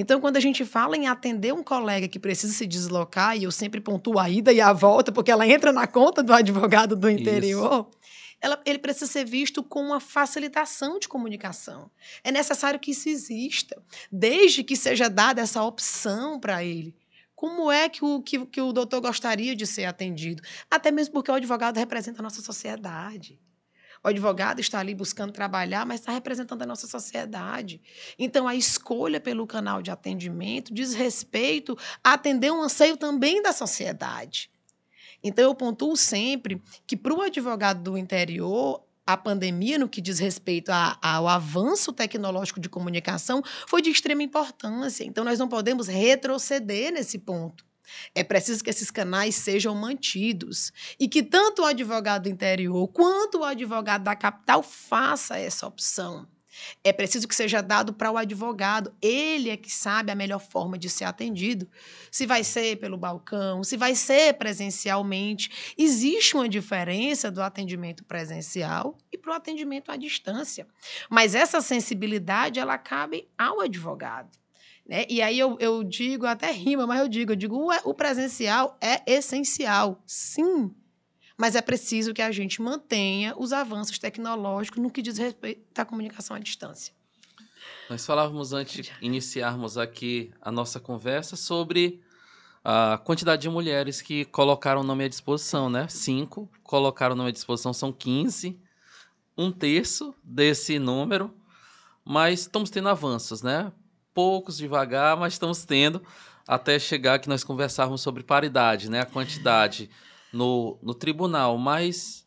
Então, 0.00 0.20
quando 0.20 0.36
a 0.36 0.40
gente 0.40 0.64
fala 0.64 0.96
em 0.96 1.08
atender 1.08 1.52
um 1.52 1.62
colega 1.62 2.06
que 2.06 2.20
precisa 2.20 2.52
se 2.52 2.66
deslocar, 2.66 3.36
e 3.36 3.42
eu 3.42 3.50
sempre 3.50 3.80
pontuo 3.80 4.16
a 4.16 4.30
ida 4.30 4.52
e 4.52 4.60
a 4.60 4.72
volta, 4.72 5.10
porque 5.10 5.30
ela 5.30 5.44
entra 5.44 5.72
na 5.72 5.88
conta 5.88 6.22
do 6.22 6.32
advogado 6.32 6.94
do 6.94 7.10
interior, 7.10 7.90
ela, 8.40 8.60
ele 8.64 8.78
precisa 8.78 9.06
ser 9.10 9.24
visto 9.24 9.60
com 9.60 9.80
uma 9.80 9.98
facilitação 9.98 11.00
de 11.00 11.08
comunicação. 11.08 11.90
É 12.22 12.30
necessário 12.30 12.78
que 12.78 12.92
isso 12.92 13.08
exista, 13.08 13.82
desde 14.10 14.62
que 14.62 14.76
seja 14.76 15.10
dada 15.10 15.40
essa 15.40 15.64
opção 15.64 16.38
para 16.38 16.62
ele. 16.62 16.94
Como 17.34 17.70
é 17.70 17.88
que 17.88 18.04
o, 18.04 18.22
que, 18.22 18.46
que 18.46 18.60
o 18.60 18.72
doutor 18.72 19.00
gostaria 19.00 19.56
de 19.56 19.66
ser 19.66 19.86
atendido? 19.86 20.42
Até 20.70 20.92
mesmo 20.92 21.14
porque 21.14 21.30
o 21.30 21.34
advogado 21.34 21.76
representa 21.76 22.20
a 22.20 22.22
nossa 22.22 22.40
sociedade. 22.40 23.40
O 24.02 24.08
advogado 24.08 24.60
está 24.60 24.78
ali 24.78 24.94
buscando 24.94 25.32
trabalhar, 25.32 25.84
mas 25.84 26.00
está 26.00 26.12
representando 26.12 26.62
a 26.62 26.66
nossa 26.66 26.86
sociedade. 26.86 27.80
Então, 28.18 28.46
a 28.46 28.54
escolha 28.54 29.20
pelo 29.20 29.46
canal 29.46 29.82
de 29.82 29.90
atendimento 29.90 30.72
diz 30.72 30.94
respeito 30.94 31.76
a 32.02 32.12
atender 32.12 32.50
um 32.50 32.62
anseio 32.62 32.96
também 32.96 33.42
da 33.42 33.52
sociedade. 33.52 34.50
Então, 35.22 35.44
eu 35.44 35.54
pontuo 35.54 35.96
sempre 35.96 36.62
que, 36.86 36.96
para 36.96 37.14
o 37.14 37.22
advogado 37.22 37.82
do 37.82 37.98
interior, 37.98 38.82
a 39.06 39.16
pandemia, 39.16 39.78
no 39.78 39.88
que 39.88 40.00
diz 40.00 40.18
respeito 40.18 40.70
a, 40.70 40.98
ao 41.00 41.26
avanço 41.26 41.92
tecnológico 41.92 42.60
de 42.60 42.68
comunicação, 42.68 43.42
foi 43.66 43.82
de 43.82 43.90
extrema 43.90 44.22
importância. 44.22 45.02
Então, 45.02 45.24
nós 45.24 45.38
não 45.38 45.48
podemos 45.48 45.88
retroceder 45.88 46.92
nesse 46.92 47.18
ponto. 47.18 47.67
É 48.14 48.22
preciso 48.22 48.62
que 48.62 48.70
esses 48.70 48.90
canais 48.90 49.34
sejam 49.34 49.74
mantidos 49.74 50.72
e 50.98 51.08
que 51.08 51.22
tanto 51.22 51.62
o 51.62 51.64
advogado 51.64 52.24
do 52.24 52.28
interior 52.28 52.88
quanto 52.88 53.38
o 53.38 53.44
advogado 53.44 54.04
da 54.04 54.16
capital 54.16 54.62
faça 54.62 55.38
essa 55.38 55.66
opção. 55.66 56.26
É 56.82 56.92
preciso 56.92 57.28
que 57.28 57.34
seja 57.34 57.60
dado 57.60 57.92
para 57.92 58.10
o 58.10 58.16
advogado. 58.16 58.94
Ele 59.00 59.50
é 59.50 59.56
que 59.56 59.70
sabe 59.70 60.10
a 60.10 60.14
melhor 60.14 60.40
forma 60.40 60.78
de 60.78 60.88
ser 60.88 61.04
atendido. 61.04 61.68
Se 62.10 62.26
vai 62.26 62.42
ser 62.44 62.76
pelo 62.76 62.96
balcão, 62.96 63.62
se 63.62 63.76
vai 63.76 63.94
ser 63.94 64.34
presencialmente. 64.34 65.74
Existe 65.76 66.34
uma 66.34 66.48
diferença 66.48 67.30
do 67.30 67.42
atendimento 67.42 68.04
presencial 68.04 68.96
e 69.12 69.18
para 69.18 69.32
o 69.32 69.36
atendimento 69.36 69.90
à 69.90 69.96
distância. 69.96 70.66
Mas 71.08 71.34
essa 71.34 71.60
sensibilidade, 71.60 72.58
ela 72.58 72.78
cabe 72.78 73.28
ao 73.36 73.60
advogado. 73.60 74.30
Né? 74.88 75.04
E 75.08 75.20
aí 75.20 75.38
eu, 75.38 75.56
eu 75.60 75.84
digo, 75.84 76.24
até 76.24 76.50
rima, 76.50 76.86
mas 76.86 77.00
eu 77.00 77.08
digo, 77.08 77.32
eu 77.32 77.36
digo, 77.36 77.56
o, 77.56 77.90
o 77.90 77.94
presencial 77.94 78.78
é 78.80 79.02
essencial, 79.06 80.02
sim. 80.06 80.74
Mas 81.36 81.54
é 81.54 81.60
preciso 81.60 82.14
que 82.14 82.22
a 82.22 82.32
gente 82.32 82.60
mantenha 82.62 83.34
os 83.36 83.52
avanços 83.52 83.98
tecnológicos 83.98 84.82
no 84.82 84.90
que 84.90 85.02
diz 85.02 85.18
respeito 85.18 85.78
à 85.78 85.84
comunicação 85.84 86.34
à 86.34 86.38
distância. 86.40 86.92
Nós 87.88 88.04
falávamos 88.04 88.52
antes 88.52 88.86
de 88.86 88.92
iniciarmos 89.00 89.78
aqui 89.78 90.32
a 90.40 90.50
nossa 90.50 90.80
conversa 90.80 91.36
sobre 91.36 92.02
a 92.64 92.98
quantidade 92.98 93.42
de 93.42 93.48
mulheres 93.48 94.02
que 94.02 94.24
colocaram 94.26 94.80
o 94.80 94.84
nome 94.84 95.04
à 95.04 95.08
disposição, 95.08 95.70
né? 95.70 95.86
Cinco 95.88 96.50
colocaram 96.62 97.14
o 97.14 97.16
nome 97.16 97.30
à 97.30 97.32
disposição, 97.32 97.72
são 97.72 97.92
15, 97.92 98.60
um 99.36 99.52
terço 99.52 100.14
desse 100.22 100.78
número, 100.78 101.34
mas 102.04 102.40
estamos 102.40 102.68
tendo 102.68 102.88
avanços, 102.88 103.42
né? 103.42 103.72
Poucos, 104.18 104.58
devagar, 104.58 105.16
mas 105.16 105.34
estamos 105.34 105.64
tendo. 105.64 106.02
até 106.44 106.76
chegar 106.76 107.20
que 107.20 107.28
nós 107.28 107.44
conversarmos 107.44 108.00
sobre 108.00 108.24
paridade, 108.24 108.90
né? 108.90 109.02
A 109.02 109.06
quantidade 109.06 109.88
no, 110.32 110.76
no 110.82 110.92
tribunal, 110.92 111.56
mas 111.56 112.26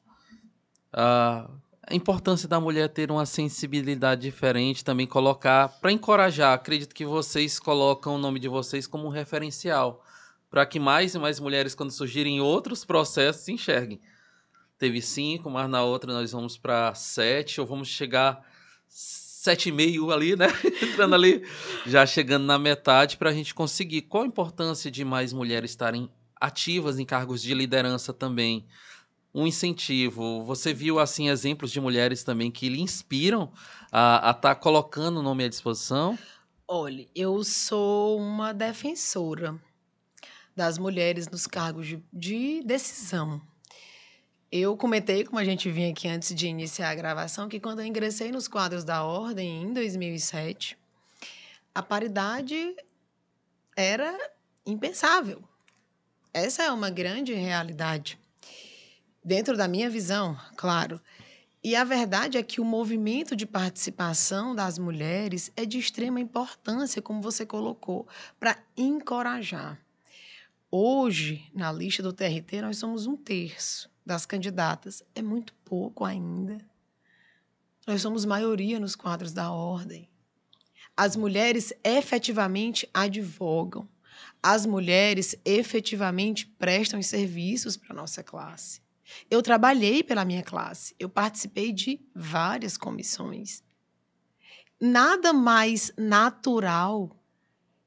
uh, 0.94 1.52
a 1.86 1.94
importância 1.94 2.48
da 2.48 2.62
mulher 2.62 2.88
ter 2.88 3.12
uma 3.12 3.26
sensibilidade 3.26 4.22
diferente, 4.22 4.86
também 4.86 5.06
colocar, 5.06 5.68
para 5.68 5.92
encorajar, 5.92 6.54
acredito 6.54 6.96
que 6.96 7.04
vocês 7.04 7.60
colocam 7.60 8.16
o 8.16 8.18
nome 8.18 8.40
de 8.40 8.48
vocês 8.48 8.88
como 8.88 9.08
um 9.08 9.10
referencial, 9.10 10.02
para 10.50 10.66
que 10.66 10.80
mais 10.80 11.14
e 11.14 11.20
mais 11.20 11.42
mulheres, 11.42 11.76
quando 11.76 11.92
surgirem 11.92 12.40
outros 12.40 12.86
processos, 12.86 13.42
se 13.42 13.52
enxerguem. 13.52 14.00
Teve 14.78 15.02
cinco, 15.02 15.50
mas 15.50 15.70
na 15.70 15.84
outra 15.84 16.14
nós 16.14 16.32
vamos 16.32 16.58
para 16.58 16.94
sete, 16.94 17.60
ou 17.60 17.68
vamos 17.68 17.90
chegar 17.90 18.42
sete 19.42 19.70
e 19.70 19.72
meio 19.72 20.12
ali, 20.12 20.36
né? 20.36 20.46
Entrando 20.84 21.16
ali, 21.16 21.44
já 21.88 22.06
chegando 22.06 22.46
na 22.46 22.60
metade 22.60 23.18
para 23.18 23.32
a 23.32 23.34
gente 23.34 23.56
conseguir. 23.56 24.04
Qual 24.04 24.22
a 24.24 24.28
importância 24.28 24.92
de 24.92 25.04
mais 25.04 25.34
mulheres 25.34 25.72
estarem 25.72 26.12
ativas 26.40 27.00
em 27.00 27.06
cargos 27.06 27.42
de 27.42 27.52
liderança 27.56 28.14
também? 28.14 28.68
Um 29.34 29.48
incentivo. 29.48 30.44
Você 30.44 30.76
viu 30.76 31.00
assim 31.00 31.28
exemplos 31.28 31.72
de 31.72 31.82
mulheres 31.82 32.24
também 32.24 32.52
que 32.52 32.70
lhe 32.70 32.82
inspiram 32.82 33.52
a 33.92 34.30
estar 34.30 34.54
tá 34.54 34.56
colocando 34.56 35.22
o 35.22 35.24
nome 35.24 35.44
à 35.44 35.50
disposição? 35.50 36.20
Olha, 36.68 37.08
eu 37.16 37.44
sou 37.44 38.20
uma 38.20 38.54
defensora 38.54 39.60
das 40.56 40.78
mulheres 40.78 41.28
nos 41.28 41.48
cargos 41.48 41.88
de, 41.88 42.04
de 42.14 42.62
decisão. 42.64 43.42
Eu 44.54 44.76
comentei, 44.76 45.24
como 45.24 45.40
a 45.40 45.46
gente 45.46 45.72
vinha 45.72 45.92
aqui 45.92 46.10
antes 46.10 46.36
de 46.36 46.46
iniciar 46.46 46.90
a 46.90 46.96
gravação, 46.96 47.48
que 47.48 47.58
quando 47.58 47.80
eu 47.80 47.86
ingressei 47.86 48.34
nos 48.34 48.50
quadros 48.50 48.84
da 48.84 49.02
Ordem 49.02 49.64
em 49.64 49.72
2007, 49.72 50.78
a 51.74 51.82
paridade 51.82 52.76
era 53.78 54.14
impensável. 54.66 55.42
Essa 56.34 56.64
é 56.64 56.72
uma 56.72 56.90
grande 56.90 57.34
realidade. 57.34 58.20
Dentro 59.24 59.56
da 59.56 59.70
minha 59.70 59.90
visão, 59.90 60.38
claro. 60.58 61.00
E 61.64 61.74
a 61.74 61.86
verdade 61.86 62.38
é 62.38 62.44
que 62.44 62.60
o 62.60 62.66
movimento 62.66 63.38
de 63.38 63.46
participação 63.46 64.54
das 64.54 64.78
mulheres 64.78 65.50
é 65.56 65.64
de 65.64 65.80
extrema 65.80 66.20
importância, 66.20 67.02
como 67.02 67.22
você 67.22 67.46
colocou, 67.46 68.06
para 68.38 68.62
encorajar. 68.76 69.80
Hoje, 70.70 71.50
na 71.54 71.72
lista 71.72 72.04
do 72.04 72.12
TRT, 72.12 72.62
nós 72.62 72.78
somos 72.78 73.08
um 73.08 73.16
terço 73.16 73.91
das 74.12 74.26
candidatas. 74.26 75.02
É 75.16 75.22
muito 75.22 75.54
pouco 75.64 76.04
ainda. 76.04 76.58
Nós 77.88 78.02
somos 78.02 78.26
maioria 78.26 78.78
nos 78.78 78.94
quadros 78.94 79.32
da 79.32 79.50
ordem. 79.50 80.10
As 80.98 81.16
mulheres 81.16 81.72
efetivamente 81.82 82.90
advogam. 82.94 83.88
As 84.44 84.66
mulheres 84.66 85.34
efetivamente 85.46 86.46
prestam 86.46 87.00
os 87.00 87.08
serviços 87.08 87.78
para 87.78 87.94
a 87.94 87.96
nossa 87.96 88.22
classe. 88.22 88.82
Eu 89.30 89.42
trabalhei 89.42 90.04
pela 90.04 90.26
minha 90.26 90.44
classe, 90.44 90.94
eu 91.00 91.08
participei 91.08 91.72
de 91.72 92.00
várias 92.14 92.76
comissões. 92.78 93.64
Nada 94.80 95.32
mais 95.32 95.94
natural 95.98 97.10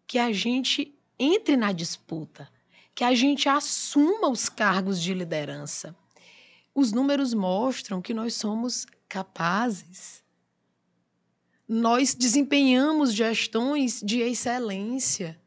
que 0.06 0.18
a 0.18 0.32
gente 0.32 0.98
entre 1.18 1.56
na 1.56 1.72
disputa, 1.72 2.48
que 2.94 3.04
a 3.04 3.14
gente 3.14 3.46
assuma 3.48 4.28
os 4.30 4.48
cargos 4.48 5.00
de 5.02 5.12
liderança 5.12 5.94
os 6.74 6.92
números 6.92 7.32
mostram 7.32 8.02
que 8.02 8.12
nós 8.12 8.34
somos 8.34 8.86
capazes. 9.08 10.24
Nós 11.68 12.14
desempenhamos 12.14 13.14
gestões 13.14 14.02
de 14.02 14.20
excelência. 14.20 15.40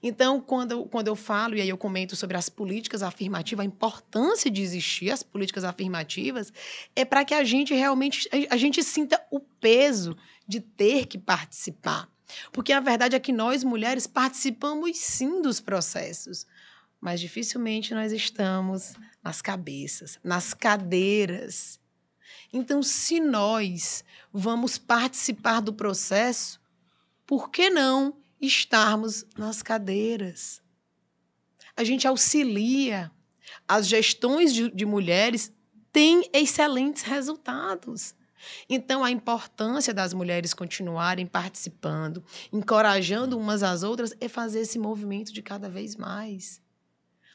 Então, 0.00 0.40
quando, 0.40 0.84
quando 0.84 1.08
eu 1.08 1.16
falo, 1.16 1.56
e 1.56 1.60
aí 1.60 1.68
eu 1.68 1.78
comento 1.78 2.14
sobre 2.14 2.36
as 2.36 2.48
políticas 2.48 3.02
afirmativas, 3.02 3.64
a 3.64 3.66
importância 3.66 4.50
de 4.50 4.62
existir 4.62 5.10
as 5.10 5.22
políticas 5.22 5.64
afirmativas, 5.64 6.52
é 6.94 7.04
para 7.04 7.24
que 7.24 7.34
a 7.34 7.42
gente 7.42 7.74
realmente 7.74 8.28
a 8.48 8.56
gente 8.56 8.82
sinta 8.82 9.20
o 9.30 9.40
peso 9.40 10.16
de 10.46 10.60
ter 10.60 11.06
que 11.06 11.18
participar. 11.18 12.08
Porque 12.52 12.72
a 12.72 12.78
verdade 12.78 13.16
é 13.16 13.18
que 13.18 13.32
nós, 13.32 13.64
mulheres, 13.64 14.06
participamos 14.06 14.96
sim 14.98 15.40
dos 15.40 15.60
processos 15.60 16.46
mas 17.00 17.20
dificilmente 17.20 17.94
nós 17.94 18.12
estamos 18.12 18.94
nas 19.28 19.42
cabeças, 19.42 20.18
nas 20.24 20.54
cadeiras. 20.54 21.78
Então, 22.50 22.82
se 22.82 23.20
nós 23.20 24.02
vamos 24.32 24.78
participar 24.78 25.60
do 25.60 25.70
processo, 25.70 26.58
por 27.26 27.50
que 27.50 27.68
não 27.68 28.16
estarmos 28.40 29.26
nas 29.36 29.62
cadeiras? 29.62 30.62
A 31.76 31.84
gente 31.84 32.08
auxilia. 32.08 33.12
As 33.66 33.86
gestões 33.86 34.54
de, 34.54 34.70
de 34.70 34.86
mulheres 34.86 35.52
têm 35.92 36.28
excelentes 36.32 37.02
resultados. 37.02 38.14
Então, 38.66 39.04
a 39.04 39.10
importância 39.10 39.92
das 39.92 40.14
mulheres 40.14 40.54
continuarem 40.54 41.26
participando, 41.26 42.24
encorajando 42.50 43.38
umas 43.38 43.62
às 43.62 43.82
outras, 43.82 44.14
é 44.22 44.28
fazer 44.28 44.60
esse 44.60 44.78
movimento 44.78 45.34
de 45.34 45.42
cada 45.42 45.68
vez 45.68 45.96
mais. 45.96 46.62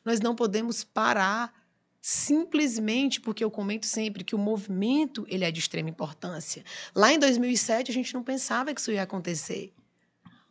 Nós 0.03 0.19
não 0.19 0.35
podemos 0.35 0.83
parar 0.83 1.62
simplesmente 2.05 3.21
porque 3.21 3.41
eu 3.41 3.49
comento 3.49 3.85
sempre 3.85 4.25
que 4.25 4.35
o 4.35 4.37
movimento 4.37 5.25
ele 5.29 5.45
é 5.45 5.49
de 5.49 5.61
extrema 5.61 5.89
importância. 5.89 6.61
Lá 6.93 7.13
em 7.13 7.17
2007 7.17 7.89
a 7.89 7.93
gente 7.93 8.13
não 8.13 8.21
pensava 8.21 8.73
que 8.73 8.81
isso 8.81 8.91
ia 8.91 9.03
acontecer. 9.03 9.73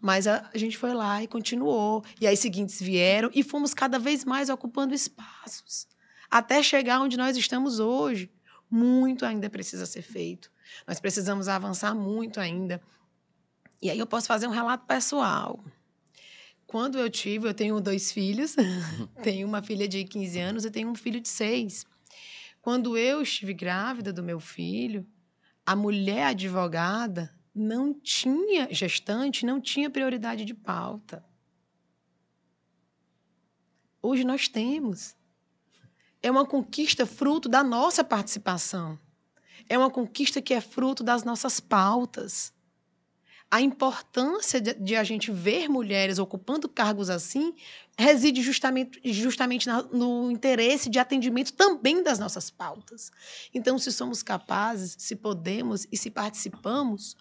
Mas 0.01 0.27
a, 0.27 0.51
a 0.53 0.57
gente 0.57 0.79
foi 0.79 0.95
lá 0.95 1.23
e 1.23 1.29
continuou. 1.29 2.03
E 2.19 2.27
aí 2.27 2.39
seguintes 2.39 2.81
vieram 2.81 3.31
e 3.35 3.43
fomos 3.43 3.75
cada 3.75 3.99
vez 3.99 4.25
mais 4.25 4.49
ocupando 4.49 4.95
espaços 4.95 5.87
até 6.31 6.63
chegar 6.63 7.03
onde 7.03 7.19
nós 7.19 7.37
estamos 7.37 7.79
hoje. 7.79 8.33
Muito 8.71 9.27
ainda 9.27 9.51
precisa 9.51 9.85
ser 9.85 10.01
feito. 10.01 10.51
Nós 10.89 11.01
precisamos 11.01 11.49
avançar 11.49 11.95
muito 11.95 12.41
ainda. 12.41 12.81
E 13.83 13.91
aí 13.91 13.99
eu 13.99 14.07
posso 14.07 14.27
fazer 14.27 14.47
um 14.47 14.53
relato 14.53 14.87
pessoal. 14.87 15.63
Quando 16.73 16.99
eu 16.99 17.11
tive, 17.11 17.47
eu 17.47 17.53
tenho 17.53 17.79
dois 17.83 18.11
filhos, 18.11 18.57
tenho 19.23 19.47
uma 19.47 19.63
filha 19.63 19.87
de 19.87 20.05
15 20.05 20.39
anos 20.39 20.65
e 20.65 20.71
tenho 20.71 20.89
um 20.89 20.95
filho 20.95 21.21
de 21.21 21.29
6. 21.29 21.85
Quando 22.63 22.97
eu 22.97 23.21
estive 23.21 23.53
grávida 23.53 24.11
do 24.11 24.23
meu 24.23 24.41
filho, 24.41 25.07
a 25.67 25.77
mulher 25.77 26.29
advogada 26.29 27.31
não 27.55 27.93
tinha, 27.93 28.73
gestante, 28.73 29.45
não 29.45 29.61
tinha 29.61 29.91
prioridade 29.91 30.47
de 30.47 30.55
pauta. 30.55 31.23
Hoje 34.01 34.25
nós 34.25 34.49
temos. 34.49 35.15
É 36.23 36.31
uma 36.31 36.47
conquista 36.47 37.05
fruto 37.05 37.51
da 37.51 37.63
nossa 37.63 38.03
participação. 38.03 38.99
É 39.69 39.77
uma 39.77 39.91
conquista 39.91 40.41
que 40.41 40.55
é 40.55 40.61
fruto 40.63 41.05
das 41.05 41.23
nossas 41.23 41.61
pautas 41.61 42.51
a 43.53 43.61
importância 43.61 44.59
de, 44.59 44.73
de, 44.73 44.97
a 44.97 45.05
gente 45.05 45.31
ver 45.31 45.69
mulheres 45.69 46.19
ocupando 46.19 46.71
cargos 46.71 47.11
assim 47.11 47.55
reside 47.99 48.41
justamente, 48.41 48.99
justamente 49.13 49.67
na, 49.67 49.83
no 49.83 50.31
interesse 50.31 50.89
de 50.89 50.99
atendimento 50.99 51.53
também 51.53 52.03
das 52.03 52.19
nossas 52.19 52.51
pautas. 52.51 53.13
Então, 53.53 53.79
se 53.79 53.93
somos 53.93 54.23
capazes, 54.23 54.97
se 54.99 55.15
podemos 55.15 55.87
e 55.93 55.99
se 55.99 56.11
participamos, 56.11 57.15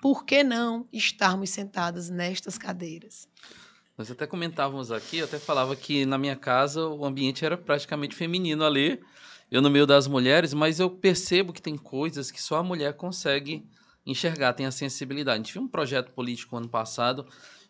por 0.00 0.24
que 0.24 0.44
não 0.44 0.86
estarmos 0.92 1.50
sentadas 1.50 2.08
nestas 2.08 2.56
cadeiras? 2.56 3.28
Nós 3.98 4.08
até 4.08 4.28
comentávamos 4.28 4.92
aqui, 4.92 5.18
eu 5.18 5.24
até 5.24 5.40
falava 5.40 5.74
que 5.74 6.06
na 6.06 6.16
minha 6.16 6.36
casa 6.36 6.86
o 6.86 7.04
ambiente 7.04 7.44
era 7.44 7.58
praticamente 7.58 8.14
feminino 8.14 8.64
ali, 8.64 9.02
eu 9.50 9.60
no 9.60 9.70
meio 9.70 9.88
das 9.88 10.06
mulheres, 10.06 10.54
mas 10.54 10.78
eu 10.78 10.88
percebo 10.88 11.52
que 11.52 11.60
tem 11.60 11.76
coisas 11.76 12.30
que 12.30 12.40
só 12.40 12.58
a 12.58 12.62
mulher 12.62 12.94
consegue 12.94 13.66
enxergar, 14.06 14.52
tem 14.52 14.66
a 14.66 14.70
sensibilidade. 14.70 15.34
A 15.34 15.38
gente 15.38 15.52
viu 15.52 15.62
um 15.62 15.68
projeto 15.68 16.10
político 16.12 16.56
ano 16.56 16.68
passado, 16.68 17.26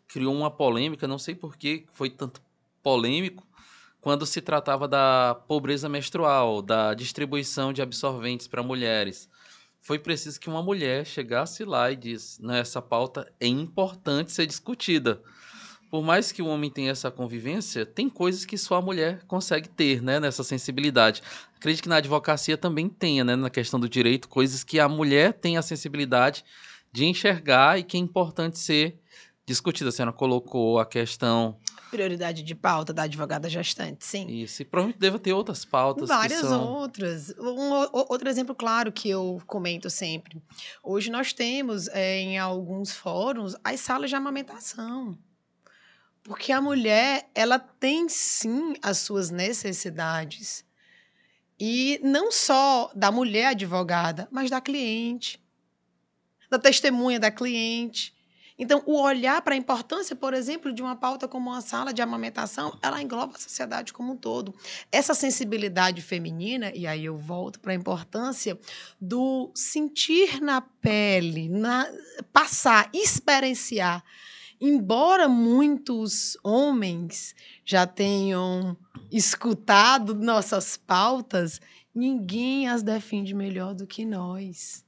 criou 0.08 0.34
uma 0.34 0.50
polêmica, 0.50 1.06
não 1.06 1.18
sei 1.18 1.34
por 1.34 1.56
que 1.56 1.86
foi 1.92 2.10
tanto 2.10 2.40
polêmico, 2.82 3.46
quando 4.00 4.26
se 4.26 4.40
tratava 4.40 4.86
da 4.86 5.34
pobreza 5.48 5.88
menstrual, 5.88 6.60
da 6.60 6.92
distribuição 6.92 7.72
de 7.72 7.80
absorventes 7.80 8.46
para 8.46 8.62
mulheres. 8.62 9.28
Foi 9.80 9.98
preciso 9.98 10.40
que 10.40 10.48
uma 10.48 10.62
mulher 10.62 11.06
chegasse 11.06 11.64
lá 11.64 11.90
e 11.90 11.96
disse: 11.96 12.40
essa 12.50 12.82
pauta 12.82 13.30
é 13.40 13.46
importante 13.46 14.32
ser 14.32 14.46
discutida 14.46 15.22
por 15.94 16.02
mais 16.02 16.32
que 16.32 16.42
o 16.42 16.48
homem 16.48 16.68
tenha 16.68 16.90
essa 16.90 17.08
convivência, 17.08 17.86
tem 17.86 18.10
coisas 18.10 18.44
que 18.44 18.58
só 18.58 18.74
a 18.74 18.82
mulher 18.82 19.22
consegue 19.28 19.68
ter, 19.68 20.02
né, 20.02 20.18
nessa 20.18 20.42
sensibilidade. 20.42 21.22
Acredito 21.54 21.84
que 21.84 21.88
na 21.88 21.98
advocacia 21.98 22.58
também 22.58 22.88
tenha, 22.88 23.22
né, 23.22 23.36
na 23.36 23.48
questão 23.48 23.78
do 23.78 23.88
direito, 23.88 24.28
coisas 24.28 24.64
que 24.64 24.80
a 24.80 24.88
mulher 24.88 25.34
tem 25.34 25.56
a 25.56 25.62
sensibilidade 25.62 26.44
de 26.90 27.04
enxergar 27.04 27.78
e 27.78 27.84
que 27.84 27.96
é 27.96 28.00
importante 28.00 28.58
ser 28.58 28.98
discutida. 29.46 29.90
A 29.90 29.92
senhora 29.92 30.12
colocou 30.12 30.80
a 30.80 30.84
questão 30.84 31.56
prioridade 31.92 32.42
de 32.42 32.56
pauta 32.56 32.92
da 32.92 33.04
advogada 33.04 33.48
gestante, 33.48 34.04
sim. 34.04 34.26
Isso, 34.26 34.62
e 34.62 34.64
provavelmente 34.64 34.98
deve 34.98 35.20
ter 35.20 35.32
outras 35.32 35.64
pautas. 35.64 36.08
Várias 36.08 36.40
são... 36.40 36.72
outras. 36.72 37.32
Um, 37.38 37.70
outro 37.92 38.28
exemplo 38.28 38.52
claro 38.52 38.90
que 38.90 39.08
eu 39.08 39.40
comento 39.46 39.88
sempre. 39.88 40.42
Hoje 40.82 41.08
nós 41.08 41.32
temos 41.32 41.86
é, 41.86 42.18
em 42.18 42.36
alguns 42.36 42.90
fóruns 42.90 43.54
as 43.62 43.78
salas 43.78 44.10
de 44.10 44.16
amamentação. 44.16 45.16
Porque 46.24 46.50
a 46.50 46.60
mulher, 46.60 47.30
ela 47.34 47.58
tem 47.58 48.08
sim 48.08 48.74
as 48.82 48.98
suas 48.98 49.30
necessidades. 49.30 50.64
E 51.60 52.00
não 52.02 52.32
só 52.32 52.90
da 52.94 53.12
mulher 53.12 53.48
advogada, 53.48 54.26
mas 54.30 54.50
da 54.50 54.60
cliente, 54.60 55.40
da 56.50 56.58
testemunha 56.58 57.20
da 57.20 57.30
cliente, 57.30 58.14
então, 58.56 58.82
o 58.86 59.00
olhar 59.02 59.42
para 59.42 59.54
a 59.54 59.58
importância, 59.58 60.14
por 60.14 60.32
exemplo, 60.32 60.72
de 60.72 60.80
uma 60.80 60.94
pauta 60.94 61.26
como 61.26 61.50
uma 61.50 61.60
sala 61.60 61.92
de 61.92 62.00
amamentação, 62.00 62.78
ela 62.80 63.02
engloba 63.02 63.34
a 63.34 63.40
sociedade 63.40 63.92
como 63.92 64.12
um 64.12 64.16
todo. 64.16 64.54
Essa 64.92 65.12
sensibilidade 65.12 66.00
feminina, 66.00 66.70
e 66.72 66.86
aí 66.86 67.04
eu 67.04 67.16
volto 67.16 67.58
para 67.58 67.72
a 67.72 67.74
importância 67.74 68.56
do 69.00 69.50
sentir 69.54 70.40
na 70.40 70.60
pele, 70.60 71.48
na, 71.48 71.90
passar, 72.32 72.88
experienciar. 72.92 74.04
Embora 74.66 75.28
muitos 75.28 76.38
homens 76.42 77.34
já 77.66 77.86
tenham 77.86 78.74
escutado 79.12 80.14
nossas 80.14 80.74
pautas, 80.74 81.60
ninguém 81.94 82.66
as 82.66 82.82
defende 82.82 83.34
melhor 83.34 83.74
do 83.74 83.86
que 83.86 84.06
nós 84.06 84.82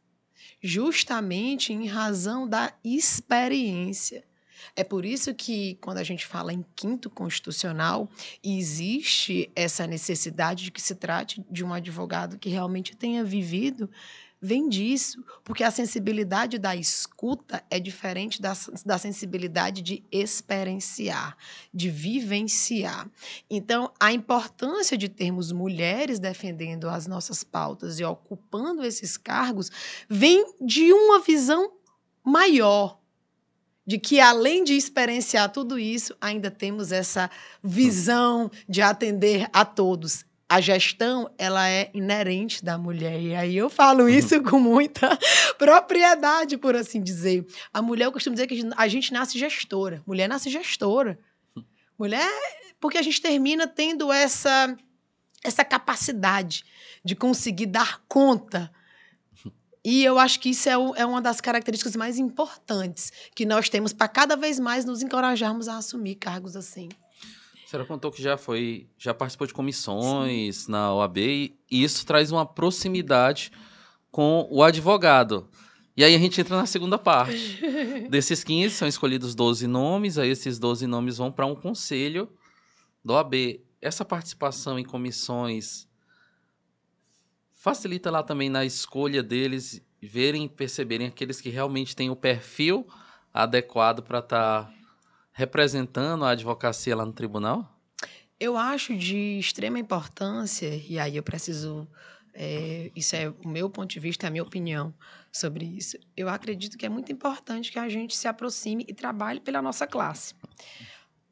justamente 0.63 1.75
em 1.75 1.87
razão 1.87 2.49
da 2.49 2.73
experiência. 2.83 4.25
É 4.75 4.83
por 4.83 5.05
isso 5.05 5.35
que, 5.35 5.77
quando 5.77 5.99
a 5.99 6.03
gente 6.03 6.27
fala 6.27 6.53
em 6.53 6.65
quinto 6.75 7.11
constitucional, 7.11 8.09
existe 8.43 9.51
essa 9.55 9.87
necessidade 9.87 10.65
de 10.65 10.71
que 10.71 10.81
se 10.81 10.95
trate 10.95 11.45
de 11.51 11.63
um 11.63 11.73
advogado 11.73 12.39
que 12.39 12.49
realmente 12.49 12.97
tenha 12.97 13.23
vivido 13.23 13.91
vem 14.41 14.69
disso, 14.69 15.25
porque 15.43 15.65
a 15.65 15.71
sensibilidade 15.71 16.59
da 16.59 16.77
escuta 16.77 17.65
é 17.71 17.81
diferente 17.81 18.41
da, 18.41 18.53
da 18.85 18.99
sensibilidade 18.99 19.83
de 19.83 20.05
experienciar, 20.13 21.37
de 21.73 21.89
vivenciar. 21.89 23.11
Então, 23.49 23.93
a 23.99 24.13
importância 24.13 24.97
de 24.97 25.09
termos 25.09 25.53
mulheres 25.53 26.19
defendendo 26.19 26.89
as 26.89 27.07
nossas 27.07 27.43
pautas 27.43 27.99
e 27.99 28.05
ocupando 28.05 28.85
esses 28.85 29.17
cargos 29.17 29.71
vem 30.09 30.45
de 30.61 30.93
uma 30.93 31.21
visão 31.21 31.73
maior 32.23 32.99
de 33.87 33.99
que 33.99 34.19
além 34.19 34.65
de 34.65 34.75
experienciar 34.75 35.53
tudo 35.53 35.79
isso, 35.79 36.15
ainda 36.21 36.51
temos 36.51 36.91
essa 36.91 37.31
visão 37.63 38.51
de 38.69 38.83
atender 38.83 39.49
a 39.53 39.65
todos 39.65 40.26
a 40.49 40.61
gestão 40.61 41.29
ela 41.37 41.69
é 41.69 41.91
inerente 41.93 42.65
da 42.65 42.79
mulher. 42.79 43.21
E 43.21 43.35
aí 43.35 43.57
eu 43.57 43.69
falo 43.69 44.05
uhum. 44.05 44.09
isso 44.09 44.41
com 44.43 44.61
muita 44.61 45.19
propriedade, 45.59 46.57
por 46.57 46.77
assim 46.77 47.03
dizer. 47.03 47.45
A 47.73 47.83
mulher, 47.83 48.05
eu 48.05 48.13
costumo 48.13 48.35
dizer 48.35 48.47
que 48.47 48.63
a 48.77 48.89
gente 48.89 49.13
nasce 49.13 49.39
gestora. 49.39 50.03
Mulher 50.07 50.29
nasce 50.29 50.49
gestora. 50.49 51.19
Mulher, 51.99 52.31
porque 52.81 52.99
a 52.99 53.03
gente 53.03 53.21
termina 53.21 53.67
tendo 53.67 54.13
essa, 54.13 54.77
essa 55.43 55.65
capacidade 55.65 56.65
de 57.05 57.17
conseguir 57.17 57.67
dar 57.67 58.03
conta. 58.09 58.71
E 59.85 60.05
eu 60.05 60.19
acho 60.19 60.39
que 60.41 60.51
isso 60.51 60.69
é, 60.69 60.77
o, 60.77 60.95
é 60.95 61.07
uma 61.07 61.21
das 61.21 61.41
características 61.41 61.97
mais 61.97 62.19
importantes 62.19 63.13
que 63.35 63.47
nós 63.47 63.69
temos 63.69 63.93
para 63.93 64.09
cada 64.09 64.37
vez 64.37 64.61
mais 64.61 64.85
nos 64.85 65.03
encorajarmos 65.03 65.69
a 65.69 65.79
assumir 65.79 66.17
cargos 66.17 66.57
assim. 66.57 66.89
A 67.67 67.69
senhora 67.69 67.89
contou 67.89 68.13
que 68.13 68.23
já 68.23 68.39
foi, 68.39 68.87
já 68.97 69.13
participou 69.13 69.45
de 69.45 69.53
comissões 69.53 70.57
Sim. 70.57 70.71
na 70.71 70.95
OAB 70.95 71.19
e 71.19 71.57
isso 71.69 72.07
traz 72.07 72.31
uma 72.31 72.47
proximidade 72.47 73.51
com 74.09 74.47
o 74.53 74.63
advogado. 74.63 75.49
E 75.97 76.05
aí 76.05 76.15
a 76.15 76.19
gente 76.19 76.41
entra 76.41 76.57
na 76.57 76.65
segunda 76.65 76.97
parte. 76.97 77.61
Desses 78.09 78.45
15 78.45 78.73
são 78.73 78.87
escolhidos 78.87 79.35
12 79.35 79.67
nomes, 79.67 80.17
aí 80.17 80.31
esses 80.31 80.61
12 80.61 80.87
nomes 80.87 81.17
vão 81.17 81.33
para 81.33 81.45
um 81.45 81.57
conselho 81.57 82.31
do 83.05 83.15
OAB. 83.15 83.61
Essa 83.83 84.05
participação 84.05 84.79
em 84.79 84.85
comissões 84.85 85.89
facilita 87.53 88.13
lá 88.13 88.23
também 88.23 88.49
na 88.49 88.65
escolha 88.65 89.25
deles 89.25 89.85
verem, 90.01 90.47
perceberem 90.47 91.09
aqueles 91.09 91.41
que 91.41 91.51
realmente 91.51 91.97
têm 91.97 92.11
o 92.11 92.17
perfil 92.17 92.87
adequado 93.35 94.05
para 94.05 94.21
estar 94.21 94.67
tá 94.67 94.76
representando 95.37 96.25
a 96.25 96.31
advocacia 96.31 96.97
lá 96.97 97.05
no 97.05 97.13
tribunal? 97.13 97.71
Eu 98.41 98.57
acho 98.57 98.97
de 98.97 99.39
extrema 99.39 99.79
importância, 99.79 100.67
e 100.67 100.99
aí 100.99 101.17
eu 101.17 101.23
preciso. 101.23 101.87
É, 102.33 102.91
isso 102.97 103.15
é 103.15 103.29
o 103.29 103.49
meu 103.49 103.69
ponto 103.69 103.91
de 103.91 104.01
vista, 104.01 104.27
é 104.27 104.29
a 104.29 104.31
minha 104.31 104.43
opinião 104.43 104.95
sobre 105.31 105.65
isso. 105.65 105.99
Eu 106.17 106.29
acredito 106.29 106.77
que 106.79 106.87
é 106.87 106.89
muito 106.89 107.13
importante 107.13 107.71
que 107.71 107.79
a 107.79 107.89
gente 107.89 108.17
se 108.17 108.27
aproxime 108.27 108.85
e 108.89 108.95
trabalhe 108.95 109.41
pela 109.41 109.61
nossa 109.61 109.87
classe. 109.87 110.35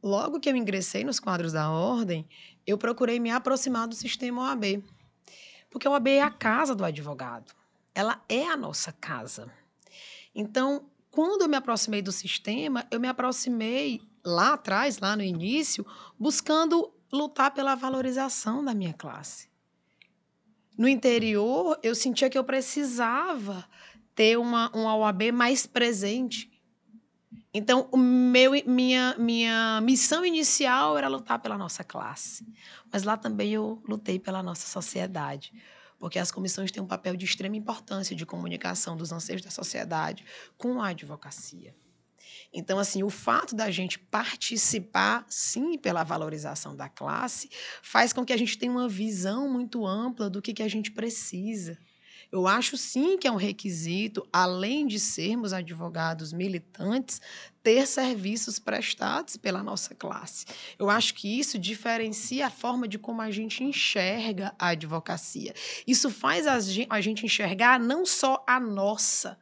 Logo 0.03 0.39
que 0.39 0.51
eu 0.51 0.57
ingressei 0.57 1.03
nos 1.03 1.19
quadros 1.19 1.53
da 1.53 1.71
ordem, 1.71 2.29
eu 2.67 2.77
procurei 2.77 3.19
me 3.19 3.31
aproximar 3.31 3.89
do 3.89 3.95
sistema 3.95 4.43
OAB. 4.43 4.85
Porque 5.71 5.89
a 5.89 5.91
OAB 5.91 6.09
é 6.09 6.23
a 6.23 6.31
casa 6.31 6.75
do 6.75 6.85
advogado. 6.85 7.55
Ela 7.95 8.23
é 8.29 8.47
a 8.47 8.57
nossa 8.57 8.93
casa. 8.93 9.51
Então, 10.35 10.91
quando 11.15 11.43
eu 11.43 11.49
me 11.49 11.57
aproximei 11.57 12.03
do 12.03 12.11
sistema, 12.11 12.85
eu 12.91 12.99
me 12.99 13.07
aproximei 13.07 14.03
lá 14.25 14.55
atrás, 14.55 14.99
lá 14.99 15.15
no 15.15 15.23
início, 15.23 15.87
buscando 16.19 16.93
lutar 17.13 17.53
pela 17.53 17.77
valorização 17.77 18.65
da 18.65 18.75
minha 18.75 18.93
classe. 18.93 19.49
No 20.77 20.89
interior, 20.89 21.79
eu 21.85 21.95
sentia 21.95 22.29
que 22.29 22.37
eu 22.37 22.43
precisava 22.43 23.65
ter 24.13 24.37
uma, 24.37 24.73
uma 24.75 24.97
OAB 24.97 25.31
mais 25.33 25.69
presente. 25.69 26.51
Então, 27.53 27.89
meu, 27.97 28.51
minha, 28.67 29.15
minha 29.17 29.81
missão 29.83 30.27
inicial 30.27 30.99
era 30.99 31.07
lutar 31.07 31.39
pela 31.39 31.57
nossa 31.57 31.85
classe. 31.85 32.45
Mas 32.93 33.05
lá 33.05 33.17
também 33.17 33.53
eu 33.53 33.81
lutei 33.87 34.19
pela 34.19 34.43
nossa 34.43 34.67
sociedade 34.67 35.53
porque 36.05 36.19
as 36.19 36.31
comissões 36.31 36.71
têm 36.71 36.83
um 36.83 36.87
papel 36.87 37.17
de 37.17 37.25
extrema 37.25 37.57
importância 37.57 38.15
de 38.15 38.27
comunicação 38.27 38.95
dos 38.95 39.11
anseios 39.11 39.41
da 39.41 39.49
sociedade 39.49 40.23
com 40.59 40.83
a 40.83 40.89
advocacia. 40.89 41.75
Então, 42.53 42.79
assim, 42.79 43.03
o 43.03 43.09
fato 43.09 43.57
da 43.57 43.71
gente 43.71 43.99
participar, 43.99 45.25
sim, 45.31 45.79
pela 45.79 46.05
valorização 46.05 46.77
da 46.77 46.91
classe, 46.91 47.49
faz 47.81 48.13
com 48.13 48.23
que 48.23 48.35
a 48.35 48.37
gente 48.37 48.59
tenha 48.59 48.71
uma 48.71 48.87
visão 48.87 49.51
muito 49.51 49.87
ampla 49.87 50.29
do 50.29 50.43
que, 50.43 50.53
que 50.53 50.63
a 50.63 50.69
gente 50.69 50.91
precisa. 50.91 51.79
Eu 52.31 52.47
acho 52.47 52.77
sim 52.77 53.17
que 53.17 53.27
é 53.27 53.33
um 53.33 53.37
requisito, 53.37 54.27
além 54.33 54.87
de 54.87 54.99
sermos 54.99 55.53
advogados 55.53 56.33
militantes, 56.33 57.21
ter 57.63 57.87
serviços 57.87 58.59
prestados 58.59 59.37
pela 59.37 59.63
nossa 59.63 59.95
classe. 59.95 60.45
Eu 60.79 60.91
acho 60.91 61.15
que 61.15 61.39
isso 61.39 61.59
diferencia 61.59 62.47
a 62.47 62.51
forma 62.51 62.87
de 62.87 62.99
como 62.99 63.23
a 63.23 63.31
gente 63.31 63.65
enxerga 63.65 64.55
a 64.59 64.69
advocacia. 64.69 65.55
Isso 65.87 66.11
faz 66.11 66.47
a 66.47 67.01
gente 67.01 67.25
enxergar 67.25 67.81
não 67.81 68.05
só 68.05 68.45
a 68.47 68.61
nossa, 68.61 69.39